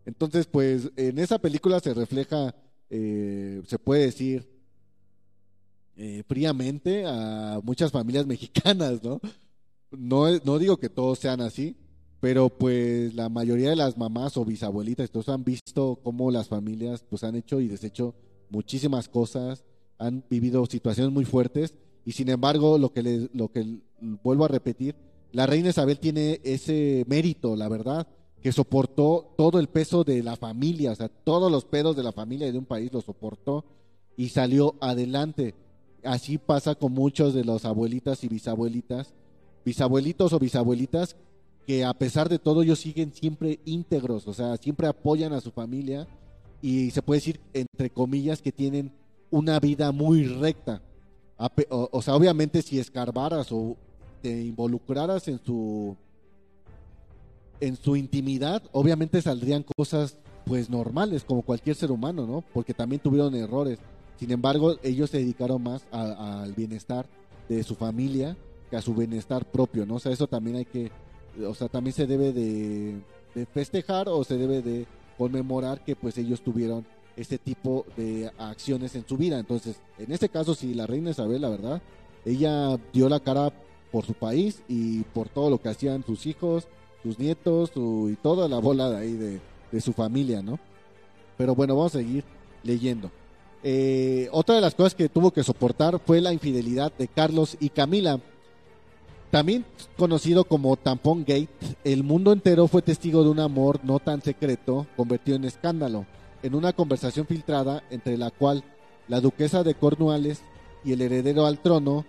[0.06, 2.56] Entonces, pues en esa película se refleja,
[2.90, 4.48] eh, se puede decir,
[5.98, 9.20] eh, fríamente a muchas familias mexicanas, ¿no?
[9.92, 10.26] ¿no?
[10.44, 11.76] No digo que todos sean así,
[12.20, 17.04] pero pues la mayoría de las mamás o bisabuelitas, todos han visto cómo las familias
[17.10, 18.14] pues han hecho y deshecho
[18.50, 19.66] muchísimas cosas,
[19.98, 21.74] han vivido situaciones muy fuertes
[22.06, 23.66] y sin embargo lo que les, lo que
[24.24, 24.96] vuelvo a repetir,
[25.32, 28.08] la reina Isabel tiene ese mérito, la verdad,
[28.42, 32.12] que soportó todo el peso de la familia, o sea, todos los pedos de la
[32.12, 33.66] familia y de un país lo soportó
[34.16, 35.56] y salió adelante.
[36.04, 39.14] Así pasa con muchos de los abuelitas y bisabuelitas,
[39.66, 41.16] bisabuelitos o bisabuelitas
[41.68, 45.52] que a pesar de todo ellos siguen siempre íntegros, o sea, siempre apoyan a su
[45.52, 46.08] familia
[46.62, 48.92] y se puede decir, entre comillas, que tienen
[49.30, 50.82] una vida muy recta.
[51.70, 53.78] O, sea, obviamente si escarbaras o
[54.22, 55.96] te involucraras en su
[57.62, 62.44] en su intimidad, obviamente saldrían cosas pues normales como cualquier ser humano, ¿no?
[62.54, 63.80] Porque también tuvieron errores.
[64.18, 67.06] Sin embargo, ellos se dedicaron más al bienestar
[67.48, 68.36] de su familia
[68.70, 69.96] que a su bienestar propio, ¿no?
[69.96, 70.92] O sea, eso también hay que,
[71.46, 73.02] o sea, también se debe de
[73.54, 74.86] festejar o se debe de
[75.18, 76.86] conmemorar que pues ellos tuvieron
[77.20, 79.40] este tipo de acciones en su vida.
[79.40, 81.82] Entonces, en este caso, si la reina Isabel, la verdad,
[82.26, 83.52] ella dio la cara
[83.92, 86.68] por su país y por todo lo que hacían sus hijos,
[87.04, 90.60] sus nietos y toda la bola de ahí de, su familia, ¿no?
[91.38, 92.24] Pero bueno, vamos a seguir
[92.64, 93.12] leyendo.
[93.64, 97.70] Eh, otra de las cosas que tuvo que soportar fue la infidelidad de Carlos y
[97.70, 98.20] Camila.
[99.30, 99.64] También
[99.96, 101.50] conocido como Tampón Gate,
[101.84, 106.08] el mundo entero fue testigo de un amor no tan secreto convertido en escándalo,
[106.44, 108.64] en una conversación filtrada entre la cual
[109.08, 110.42] la duquesa de Cornualles
[110.84, 112.06] y el heredero al trono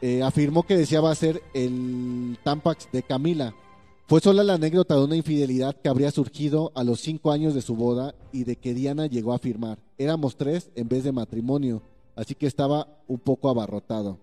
[0.00, 3.54] eh, afirmó que deseaba ser el Tampax de Camila.
[4.08, 7.62] Fue sola la anécdota de una infidelidad que habría surgido a los cinco años de
[7.62, 9.78] su boda y de que Diana llegó a afirmar.
[9.98, 11.82] Éramos tres en vez de matrimonio,
[12.14, 14.18] así que estaba un poco abarrotado.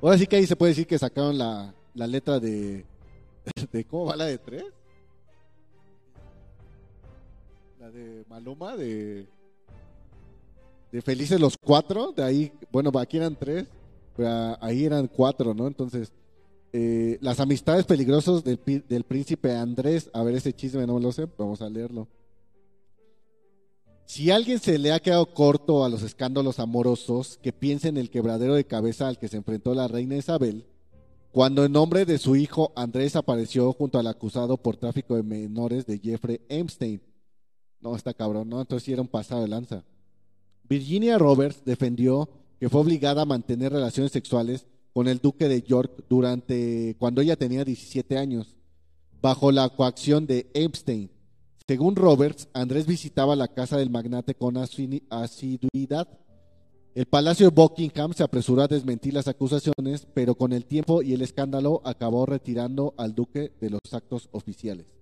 [0.00, 2.86] Ahora sí que ahí se puede decir que sacaron la, letra de,
[3.72, 3.84] de.
[3.84, 4.64] ¿Cómo va la de tres?
[7.82, 9.26] La de Maluma, de.
[10.92, 12.12] De Felices los Cuatro.
[12.12, 13.66] De ahí, bueno, aquí eran tres.
[14.16, 15.66] Pero ahí eran cuatro, ¿no?
[15.66, 16.12] Entonces,
[16.72, 20.10] eh, las amistades peligrosas del, del príncipe Andrés.
[20.12, 22.06] A ver, ese chisme no lo sé, vamos a leerlo.
[24.04, 28.10] Si alguien se le ha quedado corto a los escándalos amorosos, que piense en el
[28.10, 30.66] quebradero de cabeza al que se enfrentó la reina Isabel,
[31.32, 35.84] cuando en nombre de su hijo Andrés apareció junto al acusado por tráfico de menores
[35.84, 37.02] de Jeffrey Epstein.
[37.82, 38.60] No, está cabrón, ¿no?
[38.60, 39.84] Entonces sí era un pasado de lanza.
[40.68, 46.04] Virginia Roberts defendió que fue obligada a mantener relaciones sexuales con el duque de York
[46.08, 48.56] durante cuando ella tenía 17 años,
[49.20, 51.10] bajo la coacción de Epstein,
[51.68, 56.08] según Roberts, Andrés visitaba la casa del magnate con asiduidad.
[56.94, 61.14] El Palacio de Buckingham se apresuró a desmentir las acusaciones, pero con el tiempo y
[61.14, 65.01] el escándalo acabó retirando al duque de los actos oficiales.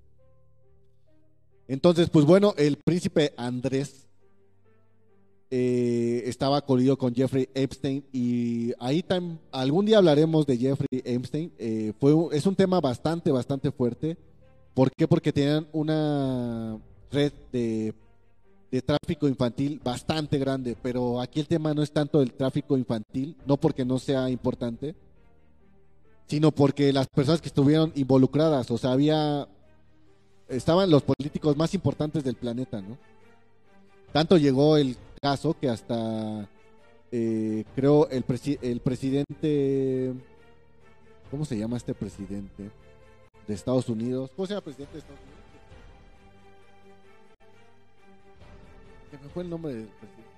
[1.71, 4.07] Entonces, pues bueno, el príncipe Andrés
[5.51, 9.05] eh, estaba colido con Jeffrey Epstein y ahí
[9.53, 11.53] algún día hablaremos de Jeffrey Epstein.
[11.59, 14.17] Eh, fue, es un tema bastante, bastante fuerte
[14.75, 15.09] ¿Por qué?
[15.09, 16.79] Porque tenían una
[17.11, 17.95] red de,
[18.83, 23.57] tráfico infantil bastante grande, pero aquí el tema no es tanto el tráfico infantil, no
[23.57, 24.95] porque no sea importante,
[26.29, 29.49] sino porque las personas que estuvieron involucradas, o sea, había,
[30.51, 32.99] estaban los políticos más importantes del planeta, ¿no?
[34.13, 36.49] Tanto llegó el caso que hasta
[37.13, 40.13] eh, creo, el, presi- el presidente...
[41.31, 42.71] ¿Cómo se llama este presidente
[43.47, 44.31] de Estados Unidos?
[44.35, 45.41] ¿Cómo se llama presidente de Estados Unidos?
[49.13, 50.31] Se me fue el nombre del presidente.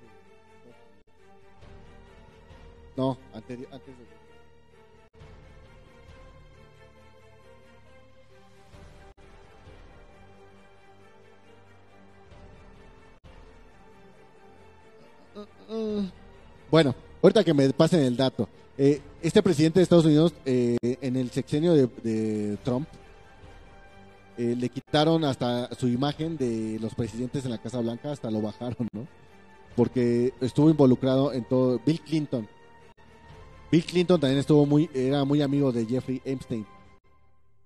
[2.95, 4.22] No, anteri- antes de...
[16.69, 18.47] Bueno, ahorita que me pasen el dato.
[18.77, 22.87] Eh, este presidente de Estados Unidos, eh, en el sexenio de, Trump,
[24.37, 28.41] eh, le quitaron hasta su imagen de los presidentes en la Casa Blanca, hasta lo
[28.41, 29.07] bajaron, ¿no?
[29.75, 31.79] Porque estuvo involucrado en todo.
[31.85, 32.47] Bill Clinton.
[33.71, 36.65] Bill Clinton también estuvo muy, era muy amigo de Jeffrey Epstein.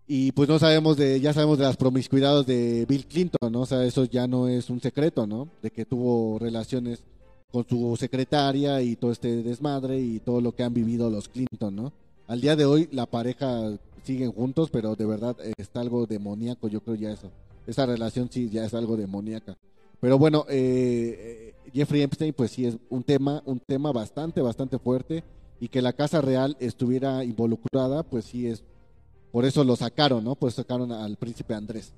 [0.10, 3.62] Y pues no sabemos de, ya sabemos de las promiscuidades de Bill Clinton, ¿no?
[3.62, 5.50] O sea, eso ya no es un secreto, ¿no?
[5.62, 7.04] De que tuvo relaciones
[7.52, 11.76] con su secretaria y todo este desmadre y todo lo que han vivido los Clinton,
[11.76, 11.94] ¿no?
[12.28, 16.82] Al día de hoy la pareja siguen juntos, pero de verdad está algo demoníaco, yo
[16.82, 17.32] creo ya eso.
[17.66, 19.58] Esa relación sí ya es algo demoníaca.
[20.00, 24.78] Pero bueno, eh, eh, Jeffrey Epstein pues sí es un tema, un tema bastante, bastante
[24.78, 25.24] fuerte
[25.60, 28.64] y que la Casa Real estuviera involucrada, pues sí es,
[29.32, 30.36] por eso lo sacaron, ¿no?
[30.36, 31.94] Pues sacaron al príncipe Andrés.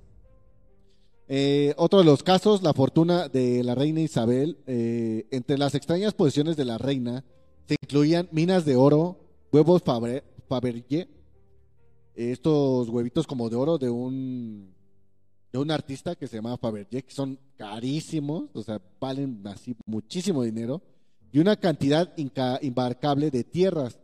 [1.31, 4.57] Eh, otro de los casos, la fortuna de la reina Isabel.
[4.65, 7.23] Eh, entre las extrañas posiciones de la reina
[7.67, 9.19] se incluían minas de oro,
[9.51, 11.07] huevos Fabergé,
[12.15, 14.73] estos huevitos como de oro de un
[15.51, 20.43] de un artista que se llama Fabergé, que son carísimos, o sea, valen así muchísimo
[20.43, 20.81] dinero,
[21.31, 23.99] y una cantidad inca- imbarcable de tierras.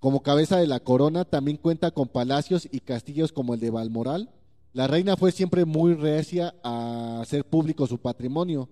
[0.00, 4.30] Como cabeza de la corona también cuenta con palacios y castillos como el de Balmoral,
[4.72, 8.68] la reina fue siempre muy reacia a hacer público su patrimonio,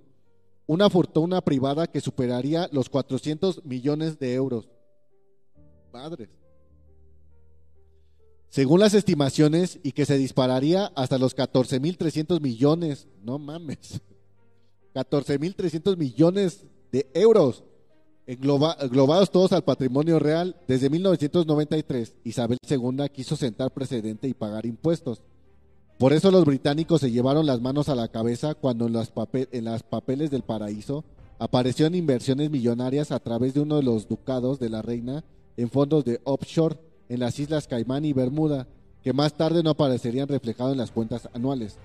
[0.66, 4.68] una fortuna privada que superaría los 400 millones de euros.
[5.92, 6.28] Madres.
[8.50, 13.06] Según las estimaciones, y que se dispararía hasta los 14.300 millones.
[13.22, 14.00] No mames.
[14.94, 17.64] 14.300 millones de euros.
[18.26, 24.66] Engloba- englobados todos al patrimonio real, desde 1993, Isabel II quiso sentar precedente y pagar
[24.66, 25.22] impuestos.
[25.98, 29.48] Por eso los británicos se llevaron las manos a la cabeza cuando en los papel,
[29.50, 31.04] en las papeles del paraíso
[31.40, 35.24] aparecieron inversiones millonarias a través de uno de los ducados de la reina
[35.56, 36.76] en fondos de offshore
[37.08, 38.68] en las islas Caimán y Bermuda,
[39.02, 41.76] que más tarde no aparecerían reflejados en las cuentas anuales.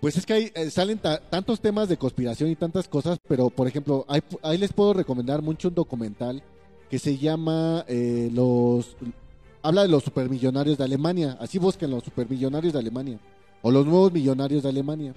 [0.00, 3.48] Pues es que hay, eh, salen ta- tantos temas de conspiración y tantas cosas, pero
[3.50, 6.42] por ejemplo, ahí, ahí les puedo recomendar mucho un documental
[6.90, 8.96] que se llama eh, los
[9.64, 11.38] habla de los supermillonarios de Alemania.
[11.40, 13.18] Así busquen los supermillonarios de Alemania.
[13.62, 15.14] O los nuevos millonarios de Alemania.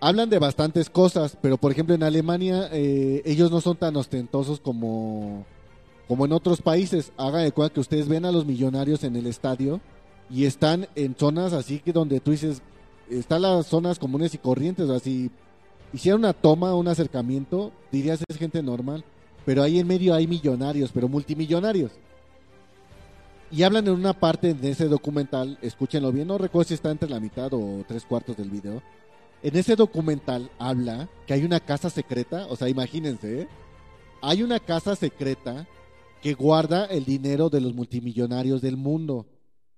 [0.00, 4.58] Hablan de bastantes cosas, pero por ejemplo en Alemania eh, ellos no son tan ostentosos
[4.58, 5.46] como,
[6.08, 7.12] como en otros países.
[7.16, 9.80] Hagan de cuenta que ustedes ven a los millonarios en el estadio
[10.28, 12.60] y están en zonas así que donde tú dices,
[13.08, 15.30] están las zonas comunes y corrientes, o sea, si
[15.92, 19.04] hicieran una toma, un acercamiento, dirías es gente normal,
[19.46, 21.92] pero ahí en medio hay millonarios, pero multimillonarios.
[23.50, 27.08] Y hablan en una parte de ese documental, escúchenlo bien, no recuerdo si está entre
[27.08, 28.82] la mitad o tres cuartos del video.
[29.42, 33.48] En ese documental habla que hay una casa secreta, o sea, imagínense, ¿eh?
[34.20, 35.66] hay una casa secreta
[36.20, 39.26] que guarda el dinero de los multimillonarios del mundo.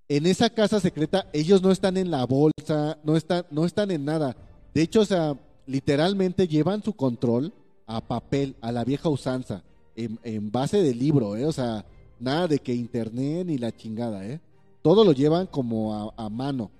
[0.08, 4.04] En esa casa secreta ellos no están en la bolsa, no están, no están en
[4.04, 4.36] nada.
[4.74, 7.52] De hecho, o sea, literalmente llevan su control
[7.86, 9.62] a papel, a la vieja usanza,
[9.94, 11.44] en, base de libro, ¿eh?
[11.44, 11.84] O sea,
[12.20, 14.40] nada de que internet ni la chingada, ¿eh?
[14.82, 16.70] Todo lo llevan como a, mano.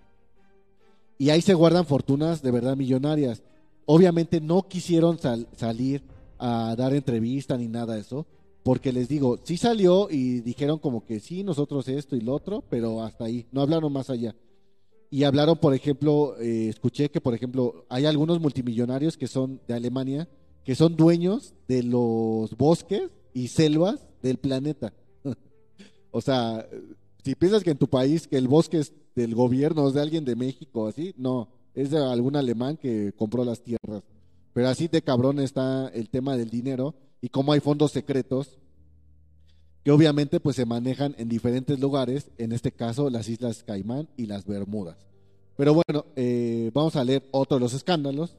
[1.18, 3.42] Y ahí se guardan fortunas de verdad millonarias.
[3.85, 6.03] Obviamente no quisieron sal- salir
[6.38, 8.26] a dar entrevista ni nada de eso,
[8.62, 12.64] porque les digo, sí salió y dijeron como que sí, nosotros esto y lo otro,
[12.70, 14.35] pero hasta ahí, no hablaron más allá.
[15.11, 19.74] Y hablaron, por ejemplo, eh, escuché que, por ejemplo, hay algunos multimillonarios que son de
[19.74, 20.29] Alemania,
[20.64, 24.93] que son dueños de los bosques y selvas del planeta.
[26.11, 26.66] O sea,
[27.24, 30.24] si piensas que en tu país que el bosque es del gobierno, es de alguien
[30.24, 34.02] de México, así, no, es de algún alemán que compró las tierras.
[34.52, 38.58] Pero así de cabrón está el tema del dinero y cómo hay fondos secretos
[39.84, 44.26] que obviamente pues se manejan en diferentes lugares, en este caso las Islas Caimán y
[44.26, 44.96] las Bermudas.
[45.56, 48.36] Pero bueno, eh, vamos a leer otro de los escándalos.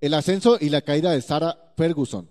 [0.00, 2.28] El ascenso y la caída de Sarah Ferguson.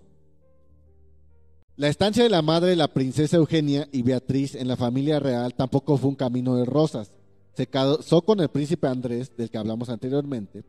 [1.76, 5.54] La estancia de la madre de la princesa Eugenia y Beatriz en la familia real
[5.54, 7.10] tampoco fue un camino de rosas.
[7.54, 10.64] Se casó con el príncipe Andrés, del que hablamos anteriormente,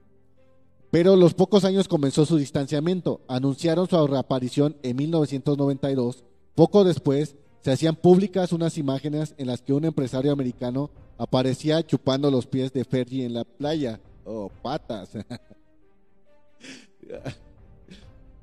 [0.90, 3.22] Pero los pocos años comenzó su distanciamiento.
[3.28, 6.24] Anunciaron su reaparición en 1992.
[6.56, 10.90] Poco después se hacían públicas unas imágenes en las que un empresario americano
[11.20, 14.00] aparecía chupando los pies de Fergie en la playa.
[14.24, 15.10] Oh, patas.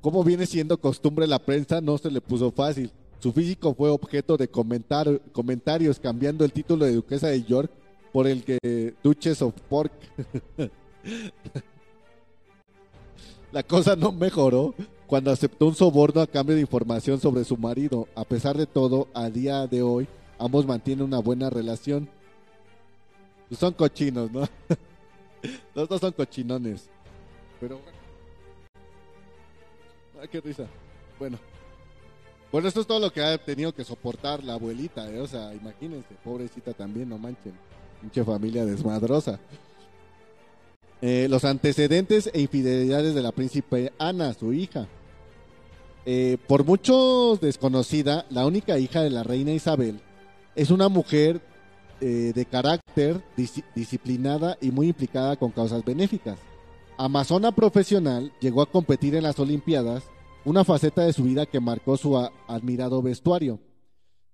[0.03, 2.91] Como viene siendo costumbre la prensa, no se le puso fácil.
[3.19, 7.71] Su físico fue objeto de comentar, comentarios, cambiando el título de duquesa de York
[8.11, 9.93] por el que Duchess of Pork.
[13.53, 14.75] la cosa no mejoró
[15.07, 18.09] cuando aceptó un soborno a cambio de información sobre su marido.
[18.13, 20.05] A pesar de todo, a día de hoy,
[20.37, 22.09] ambos mantienen una buena relación.
[23.57, 24.49] Son cochinos, ¿no?
[25.73, 26.89] Los dos son cochinones.
[27.61, 27.79] Pero
[30.23, 30.63] Ay, qué risa.
[31.19, 31.37] Bueno.
[32.49, 35.19] Bueno, esto es todo lo que ha tenido que soportar la abuelita, ¿eh?
[35.19, 37.51] O sea, imagínense, pobrecita también, no manchen.
[37.99, 39.37] Pinche familia desmadrosa.
[41.01, 44.87] Eh, los antecedentes e infidelidades de la príncipe Ana, su hija.
[46.05, 49.99] Eh, por muchos desconocida, la única hija de la reina Isabel
[50.55, 51.41] es una mujer
[51.99, 53.23] de carácter
[53.75, 56.37] disciplinada y muy implicada con causas benéficas.
[56.97, 60.03] Amazona profesional, llegó a competir en las Olimpiadas,
[60.45, 62.17] una faceta de su vida que marcó su
[62.47, 63.59] admirado vestuario.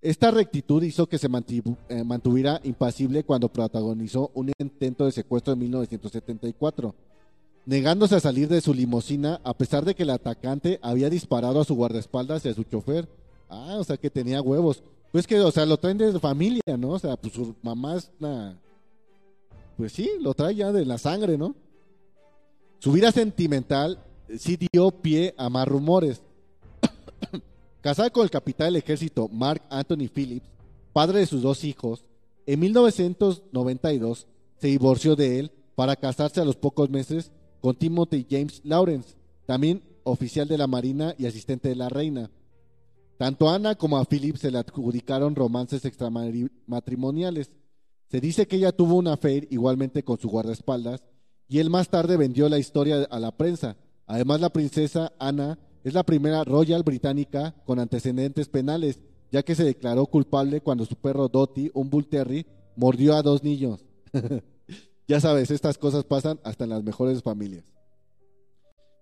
[0.01, 5.60] Esta rectitud hizo que se eh, mantuviera impasible cuando protagonizó un intento de secuestro en
[5.60, 6.95] 1974,
[7.66, 11.66] negándose a salir de su limusina a pesar de que el atacante había disparado a
[11.66, 13.10] su guardaespaldas y a su chofer.
[13.49, 14.84] Ah, o sea que tenía huevos.
[15.12, 16.91] Pues que, o sea, lo traen de familia, ¿no?
[16.91, 18.57] O sea, pues su mamá es una...
[19.76, 21.55] Pues sí, lo trae ya de la sangre, ¿no?
[22.80, 23.99] Su vida sentimental
[24.38, 26.21] sí dio pie a más rumores.
[27.82, 30.49] Casada con el capitán del ejército Mark Anthony Phillips,
[30.93, 32.05] padre de sus dos hijos,
[32.45, 34.27] en 1992
[34.57, 39.15] se divorció de él para casarse a los pocos meses con Timothy James Lawrence,
[39.45, 42.30] también oficial de la Marina y asistente de la reina.
[43.17, 47.51] Tanto a Ana como a Phillips se le adjudicaron romances extramatrimoniales.
[48.09, 51.03] Se dice que ella tuvo una affair igualmente con su guardaespaldas
[51.47, 53.75] y él más tarde vendió la historia a la prensa.
[54.10, 58.99] Además, la princesa Ana es la primera royal británica con antecedentes penales,
[59.32, 63.43] ya que se declaró culpable cuando su perro Dottie, un bull terry, mordió a dos
[63.43, 63.86] niños.
[65.07, 67.66] ya sabes, estas cosas pasan hasta en las mejores familias.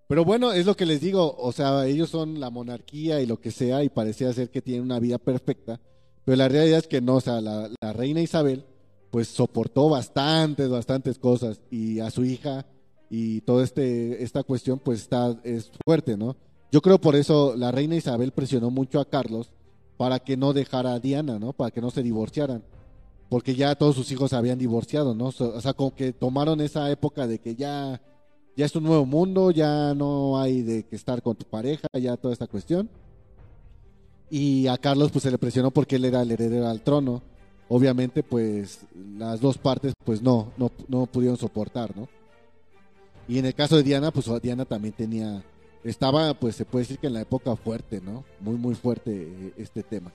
[0.10, 3.40] Pero bueno, es lo que les digo, o sea, ellos son la monarquía y lo
[3.40, 5.80] que sea, y parecía ser que tienen una vida perfecta,
[6.26, 8.66] pero la realidad es que no, o sea, la reina Isabel
[9.10, 12.66] pues soportó bastantes, bastantes cosas y a su hija
[13.10, 16.36] y toda este, esta cuestión pues está, es fuerte, ¿no?
[16.72, 19.52] Yo creo por eso la reina Isabel presionó mucho a Carlos
[19.96, 21.54] para que no dejara a Diana, ¿no?
[21.54, 22.64] Para que no se divorciaran.
[23.30, 25.28] Porque ya todos sus hijos habían divorciado, ¿no?
[25.28, 28.02] O sea, como que tomaron esa época de que ya,
[28.56, 32.18] ya es un nuevo mundo, ya no hay de que estar con tu pareja, ya
[32.18, 32.90] toda esta cuestión.
[34.30, 37.22] Y a Carlos pues se le presionó porque él era el heredero al trono
[37.70, 38.80] obviamente pues
[39.18, 42.08] las dos partes pues no, no, no pudieron soportar, ¿no?
[43.28, 45.44] Y en el caso de Diana, pues Diana también tenía,
[45.84, 48.24] estaba pues se puede decir que en la época fuerte, ¿no?
[48.40, 50.12] Muy, muy fuerte eh, este tema.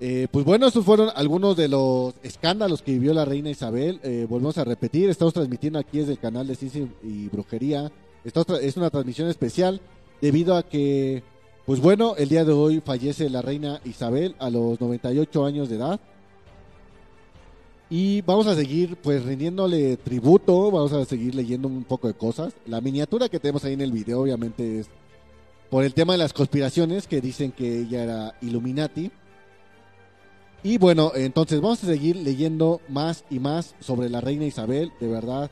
[0.00, 3.98] Eh, pues bueno, estos fueron algunos de los escándalos que vivió la reina Isabel.
[4.04, 7.90] Eh, volvemos a repetir, estamos transmitiendo aquí desde el canal de Ciencia y Brujería.
[8.24, 9.80] Es una transmisión especial
[10.20, 11.22] debido a que,
[11.66, 15.76] pues bueno, el día de hoy fallece la reina Isabel a los 98 años de
[15.76, 16.00] edad.
[17.90, 22.54] Y vamos a seguir pues rindiéndole tributo, vamos a seguir leyendo un poco de cosas.
[22.66, 24.90] La miniatura que tenemos ahí en el video obviamente es
[25.70, 29.10] por el tema de las conspiraciones que dicen que ella era Illuminati.
[30.62, 35.08] Y bueno, entonces vamos a seguir leyendo más y más sobre la reina Isabel, de
[35.08, 35.50] verdad.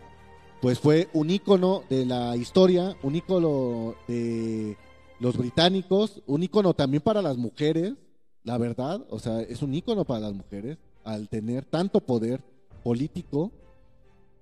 [0.61, 4.76] Pues fue un ícono de la historia, un ícono de
[5.20, 7.95] los británicos, un ícono también para las mujeres,
[8.43, 12.42] la verdad, o sea, es un ícono para las mujeres al tener tanto poder
[12.82, 13.52] político.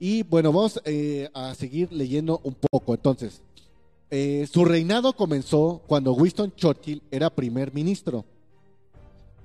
[0.01, 2.95] Y bueno, vamos eh, a seguir leyendo un poco.
[2.95, 3.43] Entonces,
[4.11, 8.25] eh, su reinado comenzó cuando Winston Churchill era primer ministro.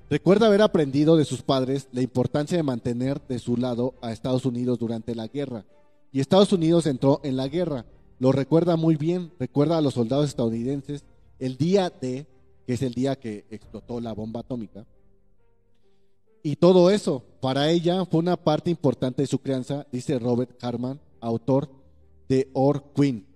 [0.08, 4.44] Recuerda haber aprendido de sus padres la importancia de mantener de su lado a Estados
[4.44, 5.64] Unidos durante la guerra.
[6.10, 7.84] Y Estados Unidos entró en la guerra.
[8.18, 9.30] Lo recuerda muy bien.
[9.38, 11.04] Recuerda a los soldados estadounidenses
[11.38, 12.26] el día de,
[12.66, 14.86] que es el día que explotó la bomba atómica
[16.42, 21.00] y todo eso, para ella, fue una parte importante de su crianza, dice Robert Harman,
[21.20, 21.70] autor
[22.28, 23.26] de Or Queen.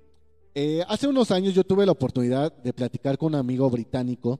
[0.54, 4.38] Eh, hace unos años yo tuve la oportunidad de platicar con un amigo británico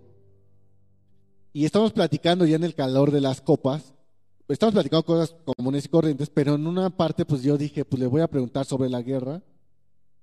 [1.52, 3.92] y estamos platicando ya en el calor de las copas.
[4.48, 8.06] Estamos platicando cosas comunes y corrientes, pero en una parte pues yo dije, pues le
[8.06, 9.42] voy a preguntar sobre la guerra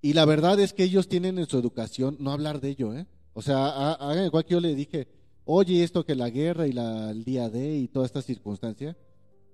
[0.02, 3.06] Y la verdad es que ellos tienen en su educación no hablar de ello, ¿eh?
[3.34, 5.08] O sea, ha- hagan igual que yo le dije,
[5.46, 8.98] oye, esto que la guerra y la, el día D y toda esta circunstancia.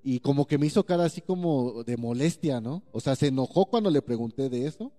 [0.04, 2.84] Y como que me hizo cara así como de molestia, ¿no?
[2.92, 4.92] O sea, se enojó cuando le pregunté de eso.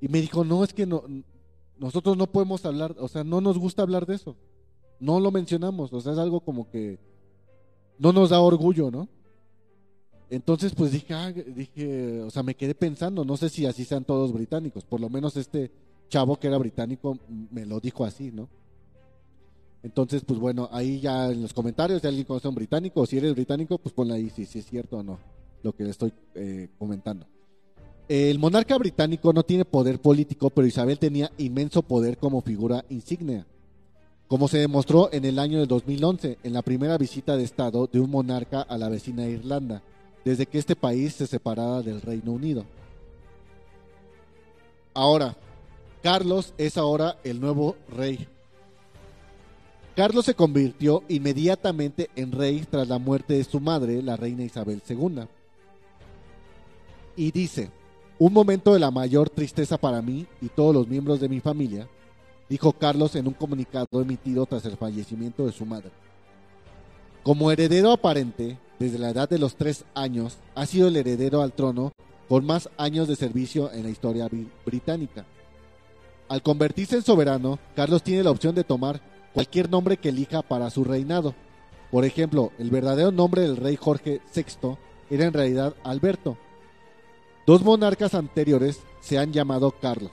[0.00, 1.04] Y me dijo, no, es que no,
[1.78, 4.36] nosotros no podemos hablar, o sea, no nos gusta hablar de eso.
[4.98, 6.98] No lo mencionamos, o sea, es algo como que
[7.98, 9.08] no nos da orgullo, ¿no?
[10.28, 14.04] Entonces, pues dije, ah, dije, o sea, me quedé pensando, no sé si así sean
[14.04, 15.70] todos británicos, por lo menos este
[16.08, 17.18] chavo que era británico
[17.50, 18.48] me lo dijo así, ¿no?
[19.82, 23.06] Entonces, pues bueno, ahí ya en los comentarios, si alguien conoce a un británico, o
[23.06, 25.18] si eres británico, pues ponle ahí si, si es cierto o no,
[25.62, 27.26] lo que le estoy eh, comentando.
[28.08, 33.46] El monarca británico no tiene poder político, pero Isabel tenía inmenso poder como figura insignia,
[34.26, 38.00] como se demostró en el año del 2011, en la primera visita de Estado de
[38.00, 39.82] un monarca a la vecina Irlanda,
[40.24, 42.64] desde que este país se separara del Reino Unido.
[44.92, 45.36] Ahora,
[46.02, 48.26] Carlos es ahora el nuevo rey.
[49.96, 54.82] Carlos se convirtió inmediatamente en rey tras la muerte de su madre, la reina Isabel
[54.88, 55.22] II.
[57.16, 57.70] Y dice,
[58.18, 61.88] un momento de la mayor tristeza para mí y todos los miembros de mi familia,
[62.48, 65.90] dijo Carlos en un comunicado emitido tras el fallecimiento de su madre.
[67.22, 71.52] Como heredero aparente, desde la edad de los tres años, ha sido el heredero al
[71.52, 71.92] trono
[72.28, 75.26] con más años de servicio en la historia bri- británica.
[76.28, 79.00] Al convertirse en soberano, Carlos tiene la opción de tomar
[79.32, 81.34] cualquier nombre que elija para su reinado.
[81.90, 84.76] Por ejemplo, el verdadero nombre del rey Jorge VI
[85.10, 86.36] era en realidad Alberto.
[87.46, 90.12] Dos monarcas anteriores se han llamado Carlos.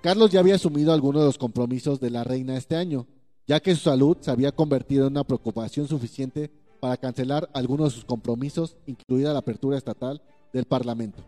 [0.00, 3.06] Carlos ya había asumido algunos de los compromisos de la reina este año,
[3.46, 7.94] ya que su salud se había convertido en una preocupación suficiente para cancelar algunos de
[7.96, 10.22] sus compromisos, incluida la apertura estatal
[10.52, 11.22] del Parlamento.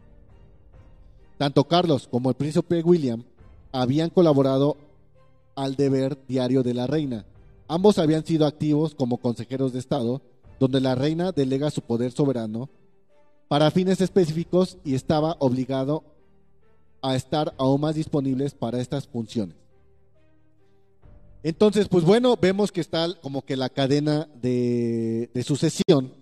[1.37, 3.25] Tanto Carlos como el príncipe William
[3.73, 4.77] habían colaborado
[5.59, 7.27] al deber diario de la reina.
[7.67, 10.23] Ambos habían sido activos como consejeros de Estado,
[10.61, 12.71] donde la reina delega su poder soberano
[13.49, 16.05] para fines específicos y estaba obligado
[17.03, 19.57] a estar aún más disponibles para estas funciones.
[21.43, 26.13] Entonces, pues bueno, vemos que está como que la cadena de, de sucesión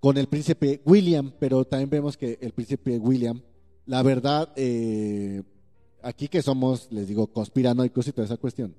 [0.00, 3.40] con el príncipe William, pero también vemos que el príncipe William,
[3.86, 5.42] la verdad, eh,
[6.06, 8.74] aquí que somos, les digo, conspiranoicos y toda esa cuestión,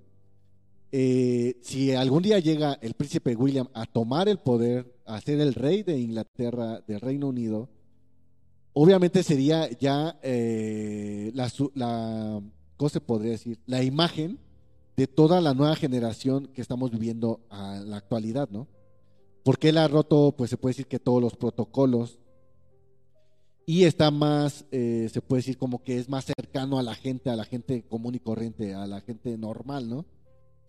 [0.91, 5.53] eh, si algún día llega el príncipe William a tomar el poder, a ser el
[5.53, 7.67] rey de Inglaterra, del Reino Unido,
[8.71, 12.41] obviamente sería ya eh, la, la,
[12.77, 13.59] ¿cómo se podría decir?
[13.65, 14.39] La imagen
[14.95, 18.67] de toda la nueva generación que estamos viviendo a la actualidad, ¿no?
[19.43, 22.19] Porque él ha roto, pues se puede decir que todos los protocolos
[23.69, 27.29] y está más, eh, se puede decir como que es más cercano a la gente,
[27.29, 30.05] a la gente común y corriente, a la gente normal, ¿no?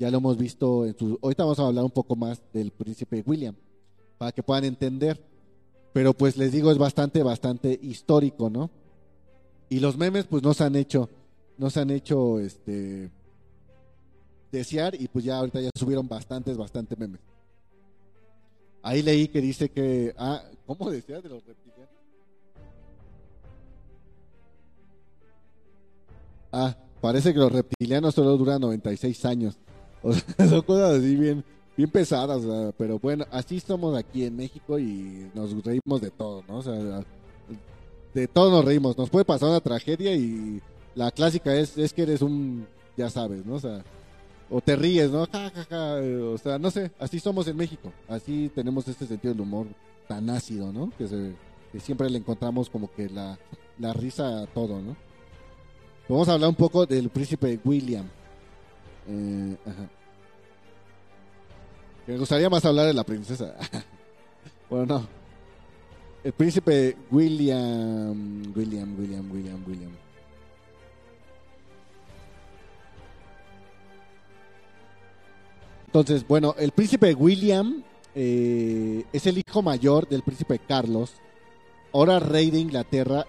[0.00, 1.16] Ya lo hemos visto en su...
[1.22, 3.54] Ahorita vamos a hablar un poco más del príncipe William,
[4.18, 5.24] para que puedan entender.
[5.92, 8.68] Pero pues les digo, es bastante, bastante histórico, ¿no?
[9.68, 11.08] Y los memes pues no se han hecho,
[11.56, 13.12] no se han hecho, este,
[14.50, 17.20] desear y pues ya ahorita ya subieron bastantes, bastantes memes.
[18.82, 21.97] Ahí leí que dice que, ah, ¿cómo decía de los reptilianos?
[26.52, 29.58] Ah, parece que los reptilianos solo duran 96 años.
[30.02, 31.44] O sea, son cosas así bien,
[31.76, 36.44] bien pesadas, o pero bueno, así somos aquí en México y nos reímos de todo,
[36.46, 36.58] ¿no?
[36.58, 37.02] O sea,
[38.14, 38.96] de todo nos reímos.
[38.96, 40.60] Nos puede pasar una tragedia y
[40.94, 43.54] la clásica es, es que eres un, ya sabes, ¿no?
[43.54, 43.82] O sea,
[44.50, 45.26] o te ríes, ¿no?
[45.26, 45.94] Ja, ja, ja,
[46.32, 47.92] o sea, no sé, así somos en México.
[48.08, 49.66] Así tenemos este sentido del humor
[50.06, 50.90] tan ácido, ¿no?
[50.96, 51.34] Que, se-
[51.72, 53.38] que siempre le encontramos como que la,
[53.78, 54.96] la risa a todo, ¿no?
[56.08, 58.06] Vamos a hablar un poco del príncipe William.
[59.06, 59.88] Eh, ajá.
[62.06, 63.54] Me gustaría más hablar de la princesa.
[64.70, 65.06] bueno, no.
[66.24, 69.90] El príncipe William, William, William, William, William.
[75.86, 77.82] Entonces, bueno, el príncipe William
[78.14, 81.12] eh, es el hijo mayor del príncipe Carlos,
[81.92, 83.26] ahora rey de Inglaterra,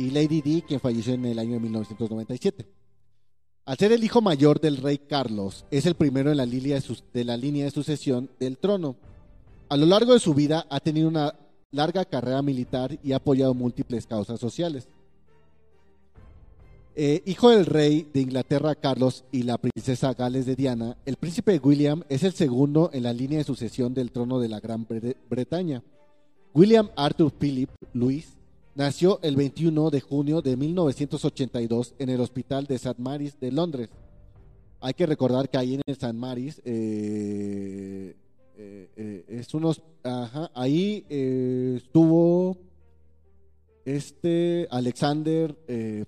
[0.00, 2.66] y Lady Di, quien falleció en el año de 1997.
[3.66, 6.80] Al ser el hijo mayor del rey Carlos, es el primero en la línea
[7.12, 8.96] de, la línea de sucesión del trono.
[9.68, 11.34] A lo largo de su vida ha tenido una
[11.70, 14.88] larga carrera militar y ha apoyado múltiples causas sociales.
[16.96, 21.60] Eh, hijo del rey de Inglaterra Carlos y la princesa Gales de Diana, el príncipe
[21.62, 25.16] William es el segundo en la línea de sucesión del trono de la Gran Bre-
[25.28, 25.82] Bretaña.
[26.52, 28.26] William Arthur Philip Louis
[28.74, 33.00] nació el 21 de junio de 1982 en el Hospital de St.
[33.00, 33.90] Mary's de Londres.
[34.80, 36.12] Hay que recordar que ahí en el St.
[36.14, 38.16] Mary's eh,
[38.56, 39.82] eh, eh, es unos,
[40.54, 42.56] ahí estuvo
[43.84, 45.54] este Alexander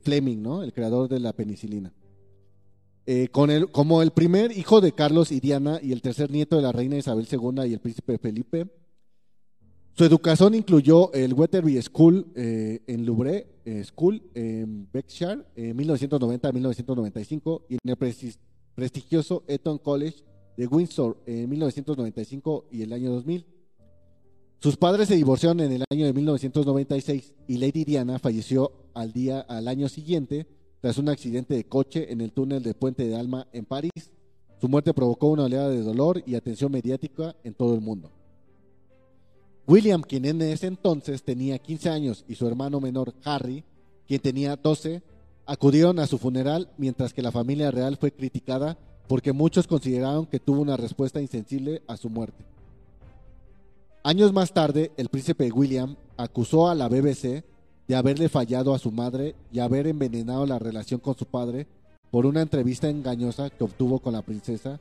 [0.02, 0.62] Fleming, ¿no?
[0.62, 1.92] El creador de la penicilina.
[3.32, 6.72] Con como el primer hijo de Carlos y Diana y el tercer nieto de la
[6.72, 8.68] reina Isabel II y el príncipe Felipe,
[9.94, 16.48] su educación incluyó el Wetherby School eh, en Louvre eh, School en Berkshire en 1990
[16.48, 18.36] a 1995 y en el presti-
[18.74, 20.24] prestigioso Eton College
[20.56, 23.44] de Windsor en 1995 y el año 2000.
[24.60, 29.40] Sus padres se divorciaron en el año de 1996 y Lady Diana falleció al día
[29.40, 30.46] al año siguiente
[30.80, 33.90] tras un accidente de coche en el túnel de Puente de Alma en París.
[34.60, 38.10] Su muerte provocó una oleada de dolor y atención mediática en todo el mundo.
[39.66, 43.64] William, quien en ese entonces tenía 15 años, y su hermano menor Harry,
[44.06, 45.02] quien tenía 12,
[45.46, 50.40] acudieron a su funeral mientras que la familia real fue criticada porque muchos consideraron que
[50.40, 52.44] tuvo una respuesta insensible a su muerte.
[54.04, 57.44] Años más tarde, el príncipe William acusó a la BBC
[57.86, 61.66] de haberle fallado a su madre y haber envenenado la relación con su padre
[62.10, 64.80] por una entrevista engañosa que obtuvo con la princesa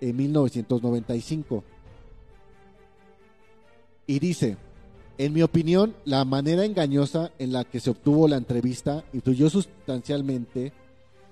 [0.00, 1.64] en 1995.
[4.08, 4.56] Y dice,
[5.18, 10.72] en mi opinión, la manera engañosa en la que se obtuvo la entrevista influyó sustancialmente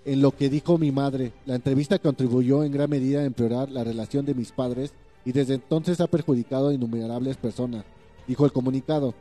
[0.04, 1.32] en lo que dijo mi madre.
[1.46, 4.92] La entrevista contribuyó en gran medida a empeorar la relación de mis padres
[5.24, 7.86] y desde entonces ha perjudicado a innumerables personas,
[8.28, 9.14] dijo el comunicado.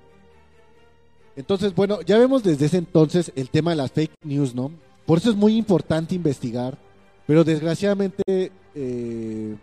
[1.37, 4.69] Entonces, bueno, ya vemos desde ese entonces el tema de las fake news, ¿no?
[5.05, 6.77] Por eso es muy importante investigar,
[7.25, 9.55] pero desgraciadamente, eh,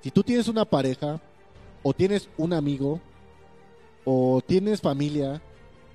[0.00, 1.20] si tú tienes una pareja,
[1.82, 3.00] o tienes un amigo,
[4.04, 5.42] o tienes familia,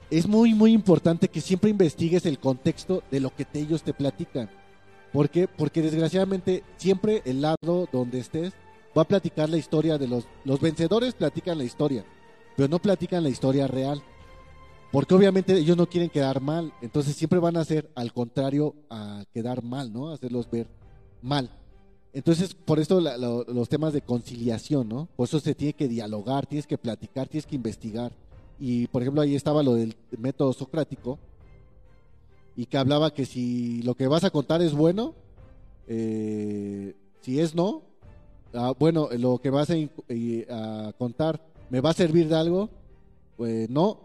[0.10, 4.50] es muy, muy importante que siempre investigues el contexto de lo que ellos te platican.
[5.12, 5.48] ¿Por qué?
[5.48, 8.54] Porque desgraciadamente siempre el lado donde estés
[8.98, 10.28] va a platicar la historia de los...
[10.44, 12.06] Los vencedores platican la historia,
[12.56, 14.04] pero no platican la historia real.
[14.92, 19.24] Porque obviamente ellos no quieren quedar mal, entonces siempre van a hacer al contrario a
[19.34, 20.12] quedar mal, ¿no?
[20.12, 20.68] Hacerlos ver
[21.24, 21.50] mal.
[22.14, 25.07] Entonces, por esto los temas de conciliación, ¿no?
[25.16, 28.11] Por eso se tiene que dialogar, tienes que platicar, tienes que investigar.
[28.59, 31.18] Y, por ejemplo, ahí estaba lo del método socrático,
[32.55, 35.16] y que hablaba que si lo que vas a contar es bueno,
[35.88, 37.82] eh, si es no,
[38.53, 42.70] ah, bueno, lo que vas a contar me va a servir de algo,
[43.38, 44.01] pues no.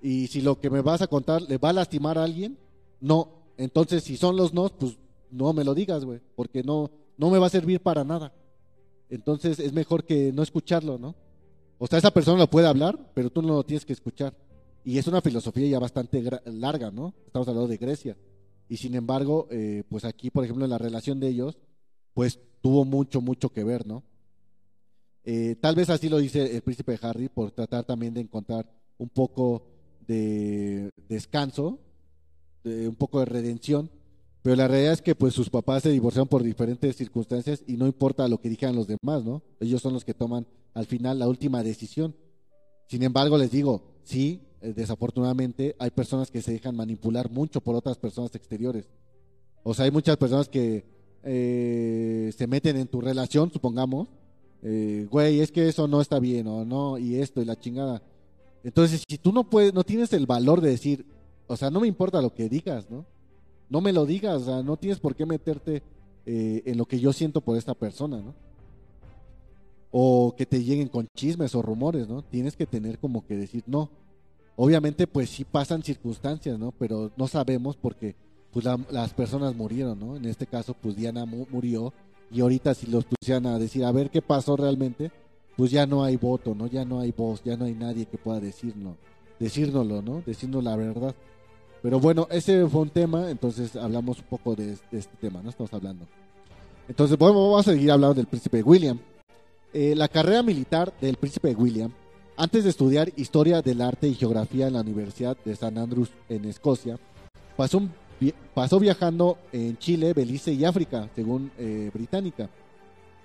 [0.00, 2.56] Y si lo que me vas a contar le va a lastimar a alguien,
[3.00, 3.28] no.
[3.56, 4.96] Entonces, si son los no, pues
[5.30, 8.32] no me lo digas, güey, porque no, no me va a servir para nada.
[9.08, 11.14] Entonces, es mejor que no escucharlo, ¿no?
[11.78, 14.34] O sea, esa persona lo puede hablar, pero tú no lo tienes que escuchar.
[14.84, 17.14] Y es una filosofía ya bastante larga, ¿no?
[17.26, 18.16] Estamos hablando de Grecia.
[18.68, 21.58] Y sin embargo, eh, pues aquí, por ejemplo, en la relación de ellos,
[22.14, 24.02] pues tuvo mucho, mucho que ver, ¿no?
[25.24, 29.08] Eh, tal vez así lo dice el príncipe Harry por tratar también de encontrar un
[29.08, 29.66] poco
[30.06, 31.78] de descanso,
[32.64, 33.90] de un poco de redención,
[34.42, 37.86] pero la realidad es que pues sus papás se divorciaron por diferentes circunstancias y no
[37.86, 39.42] importa lo que digan los demás, ¿no?
[39.60, 42.16] Ellos son los que toman al final la última decisión.
[42.88, 47.76] Sin embargo, les digo, sí, eh, desafortunadamente hay personas que se dejan manipular mucho por
[47.76, 48.88] otras personas exteriores.
[49.62, 50.84] O sea, hay muchas personas que
[51.22, 54.08] eh, se meten en tu relación, supongamos,
[54.62, 58.02] eh, güey, es que eso no está bien o no, y esto y la chingada.
[58.64, 61.06] Entonces, si tú no puedes, no tienes el valor de decir,
[61.46, 63.06] o sea, no me importa lo que digas, ¿no?
[63.72, 65.82] No me lo digas, no tienes por qué meterte
[66.26, 68.34] eh, en lo que yo siento por esta persona, ¿no?
[69.90, 72.22] O que te lleguen con chismes o rumores, ¿no?
[72.22, 73.88] Tienes que tener como que decir, no.
[74.56, 76.72] Obviamente, pues sí pasan circunstancias, ¿no?
[76.72, 78.14] Pero no sabemos porque
[78.52, 80.16] pues la- las personas murieron, ¿no?
[80.16, 81.94] En este caso, pues Diana mu- murió
[82.30, 85.10] y ahorita si los pusieran a decir, a ver qué pasó realmente,
[85.56, 86.66] pues ya no hay voto, ¿no?
[86.66, 88.96] Ya no hay voz, ya no hay nadie que pueda decirlo,
[89.40, 90.22] decírnoslo, ¿no?
[90.26, 91.14] Decirnos la verdad.
[91.82, 95.50] Pero bueno, ese fue un tema, entonces hablamos un poco de, de este tema, ¿no?
[95.50, 96.06] Estamos hablando.
[96.88, 98.98] Entonces, bueno, vamos a seguir hablando del príncipe William.
[99.72, 101.90] Eh, la carrera militar del príncipe William,
[102.36, 105.78] antes de estudiar historia del arte y geografía en la Universidad de St.
[105.78, 106.98] Andrews en Escocia,
[107.56, 107.90] pasó, un
[108.54, 112.48] pasó viajando en Chile, Belice y África, según eh, Británica,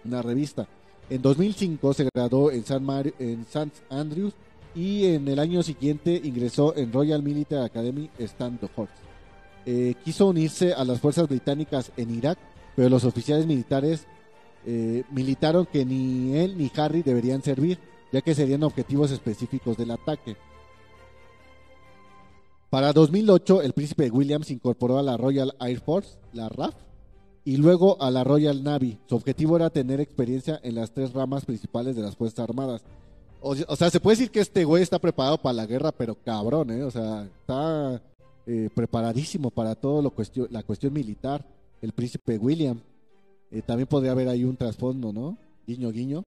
[0.03, 0.67] una revista.
[1.09, 2.79] En 2005 se graduó en St.
[2.79, 3.71] Mar- en St.
[3.89, 4.33] Andrews
[4.77, 8.93] y en el año siguiente ingresó en Royal Military Academy Standhurst.
[9.65, 12.37] Eh, quiso unirse a las fuerzas británicas en Irak,
[12.75, 14.05] pero los oficiales militares
[14.67, 17.79] eh, militaron que ni él ni Harry deberían servir,
[18.11, 20.37] ya que serían objetivos específicos del ataque.
[22.69, 26.75] Para 2008, el príncipe William se incorporó a la Royal Air Force, la RAF,
[27.43, 28.99] y luego a la Royal Navy.
[29.07, 32.83] Su objetivo era tener experiencia en las tres ramas principales de las Fuerzas Armadas.
[33.41, 36.71] O, sea, se puede decir que este güey está preparado para la guerra, pero cabrón,
[36.71, 36.83] ¿eh?
[36.83, 38.01] O sea, está
[38.45, 41.45] eh, preparadísimo para todo lo cuestión, la cuestión militar.
[41.81, 42.81] El príncipe William.
[43.51, 45.37] Eh, también podría haber ahí un trasfondo, ¿no?
[45.65, 46.23] Guiño, guiño.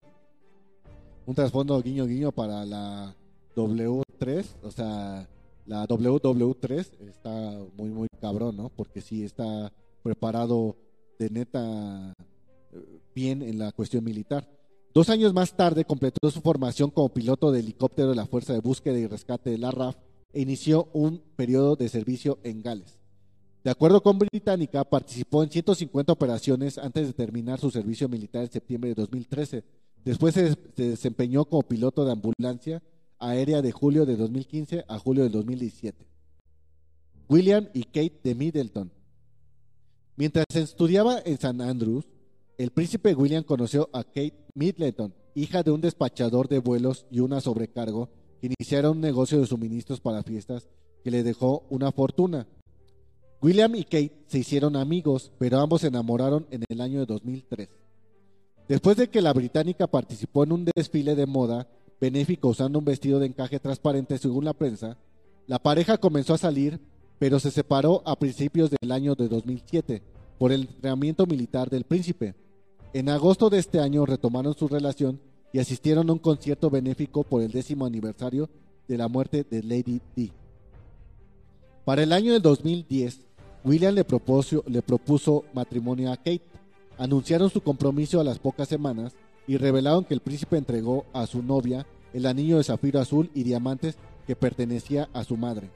[1.26, 3.14] Un trasfondo guiño, guiño para la
[3.56, 4.46] W3.
[4.62, 5.28] O sea,
[5.66, 8.68] la WW3 está muy, muy cabrón, ¿no?
[8.70, 10.76] Porque sí está preparado
[11.18, 12.12] de neta
[12.72, 14.48] eh, bien en la cuestión militar.
[14.92, 18.60] Dos años más tarde completó su formación como piloto de helicóptero de la Fuerza de
[18.60, 19.96] Búsqueda y Rescate de la RAF
[20.32, 22.98] e inició un periodo de servicio en Gales.
[23.62, 28.50] De acuerdo con Británica, participó en 150 operaciones antes de terminar su servicio militar en
[28.50, 29.62] septiembre de 2013.
[30.04, 32.82] Después se, se desempeñó como piloto de ambulancia
[33.20, 36.04] aérea de julio de 2015 a julio de 2017.
[37.28, 38.90] William y Kate de Middleton.
[40.16, 42.06] Mientras estudiaba en San Andrews,
[42.60, 47.40] el príncipe William conoció a Kate Middleton, hija de un despachador de vuelos y una
[47.40, 50.68] sobrecargo, que iniciaron un negocio de suministros para fiestas
[51.02, 52.46] que le dejó una fortuna.
[53.40, 57.70] William y Kate se hicieron amigos, pero ambos se enamoraron en el año de 2003.
[58.68, 61.66] Después de que la británica participó en un desfile de moda
[61.98, 64.98] benéfico usando un vestido de encaje transparente según la prensa,
[65.46, 66.78] la pareja comenzó a salir,
[67.18, 70.02] pero se separó a principios del año de 2007
[70.36, 72.34] por el entrenamiento militar del príncipe.
[72.92, 75.20] En agosto de este año retomaron su relación
[75.52, 78.50] y asistieron a un concierto benéfico por el décimo aniversario
[78.88, 80.32] de la muerte de Lady Di.
[81.84, 83.20] Para el año del 2010,
[83.64, 86.42] William le propuso, le propuso matrimonio a Kate.
[86.98, 89.14] Anunciaron su compromiso a las pocas semanas
[89.46, 93.44] y revelaron que el príncipe entregó a su novia el anillo de zafiro azul y
[93.44, 95.70] diamantes que pertenecía a su madre.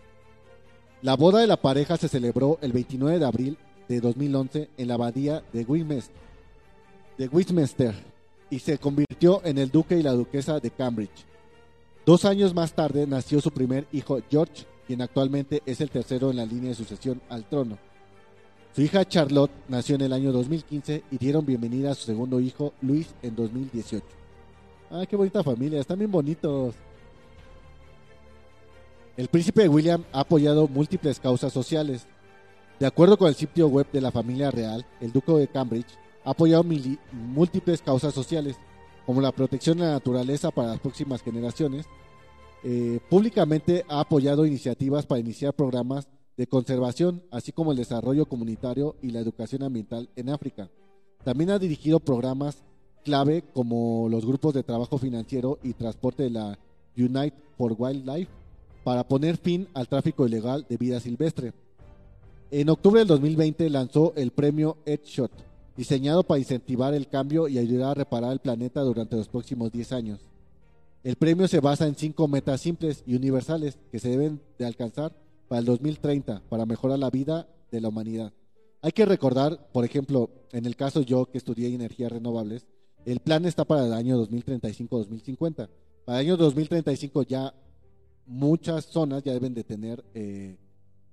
[1.00, 3.58] La boda de la pareja se celebró el 29 de abril
[3.88, 6.23] de 2011 en la abadía de Westminster,
[7.18, 7.94] de Westminster
[8.50, 11.24] y se convirtió en el duque y la duquesa de Cambridge.
[12.06, 16.36] Dos años más tarde nació su primer hijo George, quien actualmente es el tercero en
[16.36, 17.78] la línea de sucesión al trono.
[18.74, 22.74] Su hija Charlotte nació en el año 2015 y dieron bienvenida a su segundo hijo
[22.82, 24.04] Luis en 2018.
[24.90, 26.74] Ah, qué bonita familia, están bien bonitos.
[29.16, 32.06] El príncipe William ha apoyado múltiples causas sociales.
[32.80, 36.30] De acuerdo con el sitio web de la familia real, el duque de Cambridge ha
[36.30, 36.64] apoyado
[37.12, 38.56] múltiples causas sociales,
[39.06, 41.86] como la protección de la naturaleza para las próximas generaciones.
[42.62, 48.96] Eh, públicamente ha apoyado iniciativas para iniciar programas de conservación, así como el desarrollo comunitario
[49.02, 50.70] y la educación ambiental en África.
[51.22, 52.62] También ha dirigido programas
[53.04, 56.58] clave como los grupos de trabajo financiero y transporte de la
[56.96, 58.30] Unite for Wildlife
[58.82, 61.52] para poner fin al tráfico ilegal de vida silvestre.
[62.50, 65.32] En octubre del 2020 lanzó el premio Headshot,
[65.76, 69.92] diseñado para incentivar el cambio y ayudar a reparar el planeta durante los próximos 10
[69.92, 70.20] años.
[71.02, 75.12] El premio se basa en cinco metas simples y universales que se deben de alcanzar
[75.48, 78.32] para el 2030 para mejorar la vida de la humanidad.
[78.80, 82.66] Hay que recordar, por ejemplo, en el caso yo que estudié energías renovables,
[83.04, 85.68] el plan está para el año 2035-2050.
[86.04, 87.54] Para el año 2035 ya
[88.26, 90.56] muchas zonas ya deben de tener eh,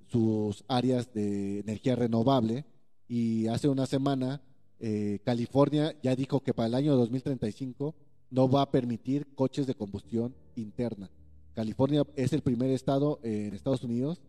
[0.08, 2.66] sus áreas de energía renovable
[3.08, 4.42] y hace una semana
[4.84, 7.94] eh, California ya dijo que para el año 2035
[8.32, 11.12] no va a permitir coches de combustión interna.
[11.54, 14.22] California es el primer estado en Estados Unidos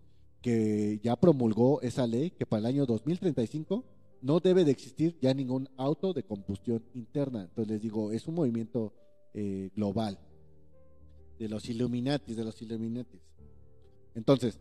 [0.43, 3.83] que ya promulgó esa ley que para el año 2035
[4.21, 7.45] no debe de existir ya ningún auto de combustión interna.
[7.45, 8.93] Entonces les digo, es un movimiento
[9.33, 10.19] eh, global
[11.39, 13.23] de los Illuminatis, de los Illuminatis.
[14.15, 14.61] Entonces,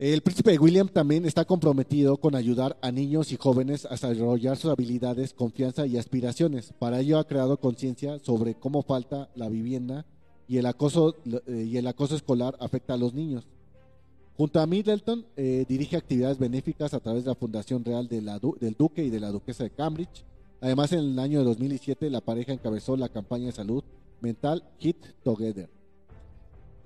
[0.00, 4.70] el príncipe William también está comprometido con ayudar a niños y jóvenes a desarrollar sus
[4.70, 6.72] habilidades, confianza y aspiraciones.
[6.78, 10.06] Para ello ha creado conciencia sobre cómo falta la vivienda
[10.48, 11.82] y el acoso, eh,
[12.12, 13.46] escolar afecta a los niños.
[14.38, 19.04] Junto a Middleton, eh, dirige actividades benéficas a través de la Fundación Real del Duque
[19.04, 20.24] y de la Duquesa de Cambridge.
[20.62, 23.84] Además, en el año de 2007, la pareja encabezó la campaña de salud
[24.22, 25.68] mental Hit Together.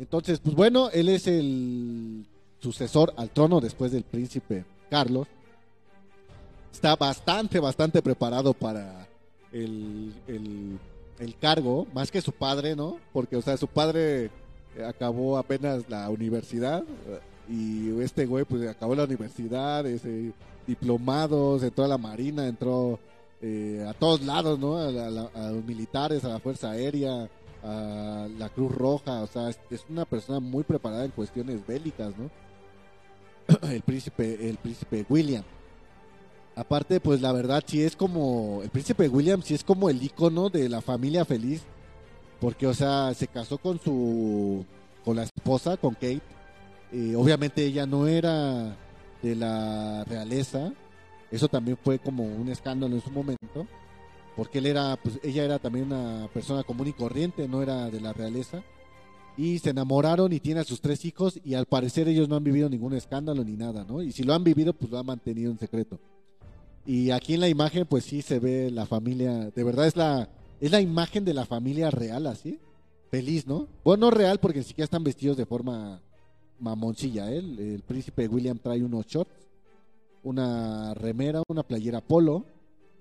[0.00, 2.26] Entonces, pues bueno, él es el
[2.64, 5.28] sucesor al trono después del príncipe Carlos.
[6.72, 9.06] Está bastante, bastante preparado para
[9.52, 10.78] el, el
[11.18, 12.98] el cargo, más que su padre, ¿no?
[13.12, 14.26] Porque, o sea, su padre
[14.76, 20.32] eh, acabó apenas la universidad eh, y este güey pues acabó la universidad, ese,
[20.66, 22.98] diplomados, entró a la marina, entró
[23.40, 24.78] eh, a todos lados, ¿no?
[24.78, 24.90] A,
[25.50, 27.28] los militares, a la Fuerza Aérea,
[27.62, 32.30] a la Cruz Roja, o sea, es, una persona muy preparada en cuestiones bélicas, ¿no?
[33.62, 35.44] el príncipe, el príncipe William.
[36.56, 40.50] Aparte, pues la verdad sí es como, el príncipe William sí es como el icono
[40.50, 41.62] de la familia feliz,
[42.40, 44.64] porque o sea, se casó con su,
[45.04, 46.22] con la esposa, con Kate,
[46.92, 48.76] y obviamente ella no era
[49.20, 50.72] de la realeza,
[51.32, 53.66] eso también fue como un escándalo en su momento,
[54.36, 58.00] porque él era, pues ella era también una persona común y corriente, no era de
[58.00, 58.62] la realeza,
[59.36, 62.44] y se enamoraron y tiene a sus tres hijos y al parecer ellos no han
[62.44, 64.02] vivido ningún escándalo ni nada, ¿no?
[64.02, 65.98] Y si lo han vivido, pues lo han mantenido en secreto.
[66.86, 70.28] Y aquí en la imagen, pues sí se ve la familia, de verdad es la,
[70.60, 72.60] es la imagen de la familia real, así,
[73.10, 73.68] feliz, ¿no?
[73.82, 76.00] Bueno, no real porque ni siquiera están vestidos de forma
[76.60, 77.38] mamoncilla, ¿eh?
[77.38, 79.32] el, el príncipe William trae unos shorts,
[80.22, 82.44] una remera, una playera polo,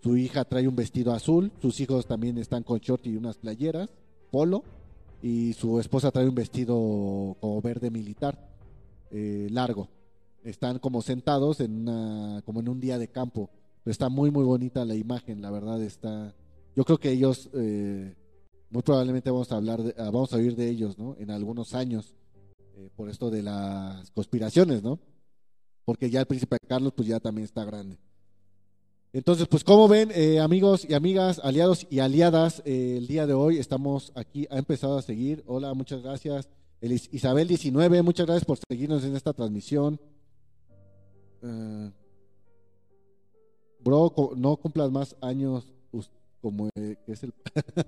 [0.01, 3.89] su hija trae un vestido azul, sus hijos también están con short y unas playeras,
[4.31, 4.63] polo,
[5.24, 6.76] y su esposa trae un vestido
[7.39, 8.38] como verde militar,
[9.09, 9.88] eh, largo.
[10.43, 13.49] Están como sentados en una, como en un día de campo.
[13.86, 16.36] Está muy muy bonita la imagen, la verdad está.
[16.76, 18.13] Yo creo que ellos, eh,
[18.69, 21.15] muy probablemente vamos a hablar, de, ah, vamos a oír de ellos, ¿no?
[21.17, 22.15] En algunos años,
[22.76, 24.99] eh, por esto de las conspiraciones, ¿no?
[25.86, 27.97] Porque ya el príncipe Carlos, pues ya también está grande.
[29.14, 33.34] Entonces, pues como ven, eh, amigos y amigas, aliados y aliadas, eh, el día de
[33.36, 35.43] hoy estamos aquí, ha empezado a seguir.
[35.45, 36.49] Hola, muchas gracias.
[36.82, 39.99] El Isabel 19, muchas gracias por seguirnos en esta transmisión.
[41.43, 41.91] Uh,
[43.84, 45.68] bro, no cumplas más años
[46.41, 47.34] como eh, que es el...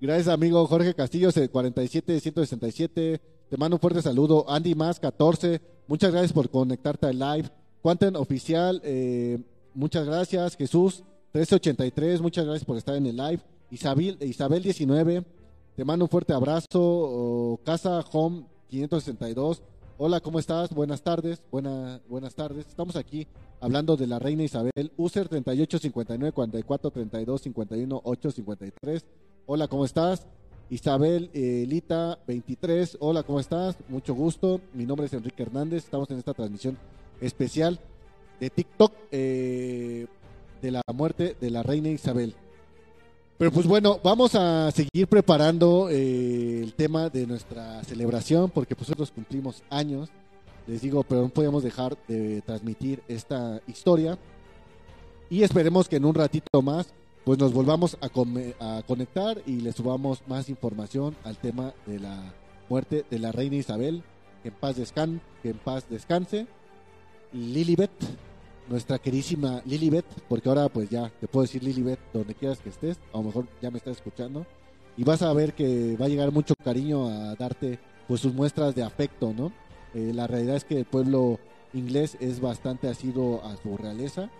[0.00, 3.20] gracias, amigo Jorge Castillo, 47 167.
[3.50, 4.50] Te mando un fuerte saludo.
[4.50, 5.60] Andy Más, 14.
[5.86, 7.50] Muchas gracias por conectarte al live.
[7.84, 9.38] Quanten Oficial, eh,
[9.74, 10.56] muchas gracias.
[10.56, 11.04] Jesús
[11.34, 13.42] 1383, muchas gracias por estar en el live.
[13.70, 15.22] Isabel, Isabel 19,
[15.76, 17.60] te mando un fuerte abrazo.
[17.62, 19.60] Casa Home 562,
[19.98, 20.72] hola, ¿cómo estás?
[20.72, 22.66] Buenas tardes, buena, buenas tardes.
[22.66, 23.26] Estamos aquí
[23.60, 24.90] hablando de la reina Isabel.
[24.96, 29.04] User 3859 44 32 51 853.
[29.44, 30.26] Hola, ¿cómo estás?
[30.70, 33.76] Isabel eh, Lita 23, hola, ¿cómo estás?
[33.90, 34.62] Mucho gusto.
[34.72, 35.84] Mi nombre es Enrique Hernández.
[35.84, 36.78] Estamos en esta transmisión
[37.24, 37.80] especial
[38.40, 40.06] de TikTok eh,
[40.60, 42.34] de la muerte de la reina Isabel.
[43.36, 48.88] Pero pues bueno, vamos a seguir preparando eh, el tema de nuestra celebración porque pues
[48.88, 50.08] nosotros cumplimos años.
[50.66, 54.16] Les digo, pero no podemos dejar de transmitir esta historia.
[55.28, 56.94] Y esperemos que en un ratito más
[57.24, 62.34] pues nos volvamos a, conectar y le subamos más información al tema de la
[62.68, 64.02] muerte de la reina Isabel.
[64.42, 66.46] Que en paz, descan que en paz descanse.
[67.34, 67.90] Lilibet,
[68.68, 72.98] nuestra querísima Lilibet, porque ahora pues ya te puedo decir Lilibet donde quieras que estés,
[73.12, 74.46] a lo mejor ya me estás escuchando,
[74.96, 78.74] y vas a ver que va a llegar mucho cariño a darte pues sus muestras
[78.76, 79.52] de afecto, ¿no?
[79.94, 81.40] Eh, la realidad es que el pueblo
[81.72, 84.30] inglés es bastante asido a su realeza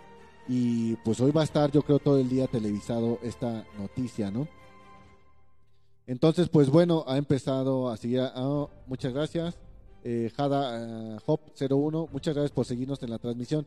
[0.47, 4.47] y pues hoy va a estar yo creo todo el día televisado esta noticia, ¿no?
[6.07, 9.64] Entonces pues bueno, ha empezado a seguir, oh, muchas gracias
[10.05, 12.09] eh, Jada uh, Hop 01.
[12.11, 13.65] Muchas gracias por seguirnos en la transmisión.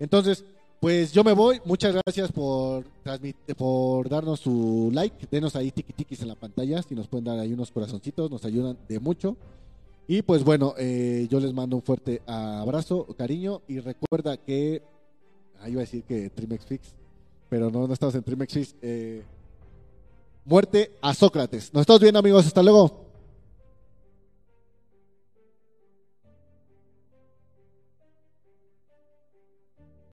[0.00, 0.44] Entonces,
[0.80, 1.60] pues yo me voy.
[1.64, 2.84] Muchas gracias por
[3.56, 5.28] por darnos su like.
[5.30, 6.82] Denos ahí tiki tikis en la pantalla.
[6.82, 9.36] Si nos pueden dar ahí unos corazoncitos, nos ayudan de mucho.
[10.08, 13.62] Y pues bueno, eh, yo les mando un fuerte abrazo, cariño.
[13.68, 14.82] Y recuerda que.
[15.60, 16.94] Ah, iba a decir que Trimex Fix.
[17.48, 18.74] Pero no, no estamos en Trimex Fix.
[18.82, 19.22] Eh,
[20.44, 21.72] muerte a Sócrates.
[21.72, 22.44] Nos estamos viendo, amigos.
[22.44, 23.05] Hasta luego.